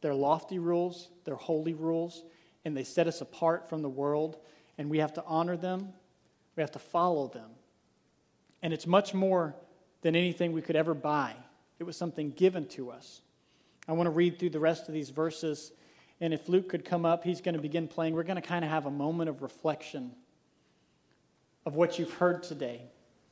[0.00, 2.24] They're lofty rules, they're holy rules,
[2.64, 4.36] and they set us apart from the world,
[4.78, 5.92] and we have to honor them,
[6.56, 7.50] we have to follow them.
[8.62, 9.54] And it's much more
[10.02, 11.34] than anything we could ever buy.
[11.78, 13.20] It was something given to us.
[13.88, 15.72] I want to read through the rest of these verses,
[16.20, 18.14] and if Luke could come up, he's going to begin playing.
[18.14, 20.12] We're going to kind of have a moment of reflection
[21.66, 22.82] of what you've heard today.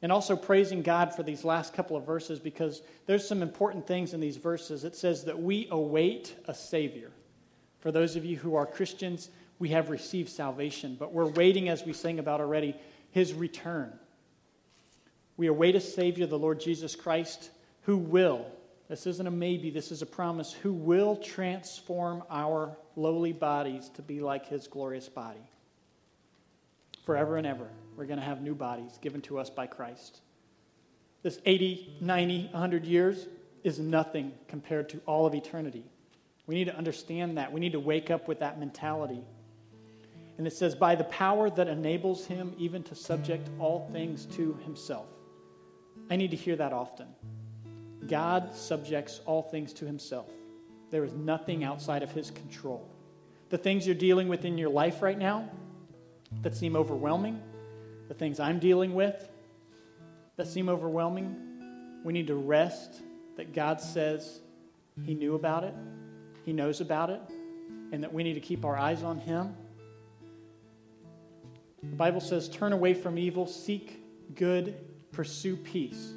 [0.03, 4.15] And also praising God for these last couple of verses because there's some important things
[4.15, 4.85] in these verses.
[4.85, 7.11] It says that we await a Savior.
[7.81, 9.31] For those of you who are Christians,
[9.61, 12.75] we have received salvation, but we're waiting, as we sang about already,
[13.13, 13.93] His return.
[15.37, 17.51] We await a Savior, the Lord Jesus Christ,
[17.83, 18.47] who will,
[18.89, 24.03] this isn't a maybe, this is a promise, who will transform our lowly bodies to
[24.03, 25.47] be like His glorious body
[27.05, 30.21] forever and ever we're going to have new bodies given to us by Christ.
[31.23, 33.27] This 80, 90, 100 years
[33.63, 35.85] is nothing compared to all of eternity
[36.47, 37.53] We need to understand that.
[37.53, 39.23] We need to wake up with that mentality.
[40.41, 44.59] And it says, by the power that enables him even to subject all things to
[44.65, 45.07] himself.
[46.09, 47.09] I need to hear that often.
[48.07, 50.31] God subjects all things to himself.
[50.89, 52.89] There is nothing outside of his control.
[53.51, 55.47] The things you're dealing with in your life right now
[56.41, 57.39] that seem overwhelming,
[58.09, 59.29] the things I'm dealing with
[60.39, 61.37] that seem overwhelming,
[62.03, 63.03] we need to rest
[63.37, 64.41] that God says
[65.05, 65.75] he knew about it,
[66.47, 67.21] he knows about it,
[67.93, 69.55] and that we need to keep our eyes on him.
[71.83, 74.05] The Bible says, turn away from evil, seek
[74.35, 74.77] good,
[75.13, 76.13] pursue peace.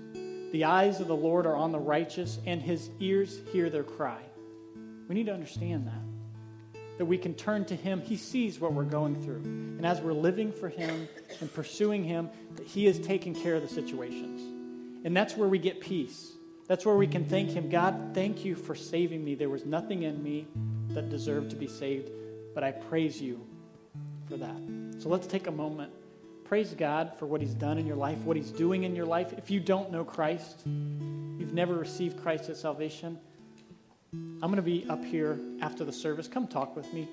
[0.52, 4.22] The eyes of the Lord are on the righteous, and his ears hear their cry.
[5.08, 6.80] We need to understand that.
[7.00, 8.02] That we can turn to him.
[8.02, 9.42] He sees what we're going through.
[9.44, 11.08] And as we're living for him
[11.40, 14.42] and pursuing him, that he is taking care of the situations.
[15.04, 16.34] And that's where we get peace.
[16.68, 17.70] That's where we can thank him.
[17.70, 19.36] God, thank you for saving me.
[19.36, 20.48] There was nothing in me
[20.90, 22.12] that deserved to be saved,
[22.54, 23.42] but I praise you
[24.30, 24.83] for that.
[25.00, 25.92] So let's take a moment
[26.54, 29.34] praise God for what He's done in your life, what He's doing in your life.
[29.38, 33.18] If you don't know Christ, you've never received Christ as salvation,
[34.14, 36.28] I'm going to be up here after the service.
[36.28, 37.08] Come talk with me.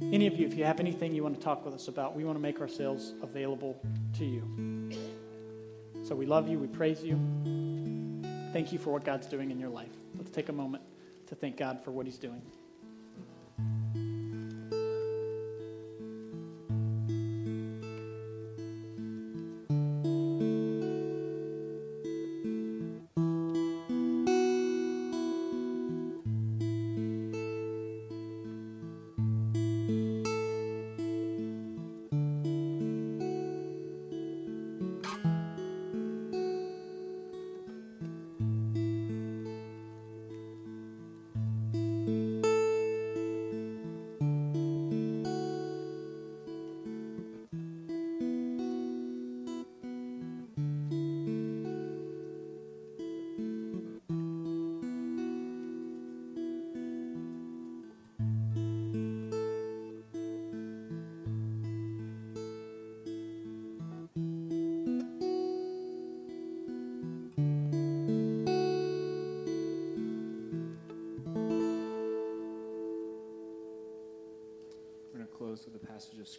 [0.00, 2.24] Any of you, if you have anything you want to talk with us about, we
[2.24, 3.78] want to make ourselves available
[4.16, 4.90] to you.
[6.04, 7.20] So we love you, we praise you.
[8.54, 9.92] Thank you for what God's doing in your life.
[10.16, 10.84] Let's take a moment
[11.26, 12.40] to thank God for what He's doing.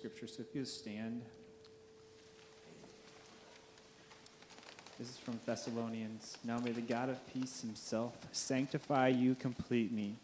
[0.08, 0.28] Scripture.
[0.28, 1.22] So if you stand.
[4.98, 6.38] This is from Thessalonians.
[6.46, 10.16] Now may the God of peace himself sanctify you completely.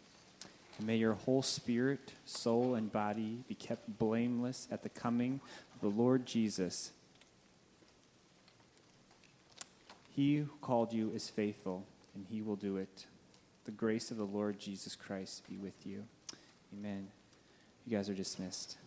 [0.78, 5.40] And may your whole spirit, soul, and body be kept blameless at the coming
[5.74, 6.90] of the Lord Jesus.
[10.16, 13.04] He who called you is faithful, and he will do it.
[13.66, 16.04] The grace of the Lord Jesus Christ be with you.
[16.72, 17.08] Amen.
[17.86, 18.78] You guys are dismissed.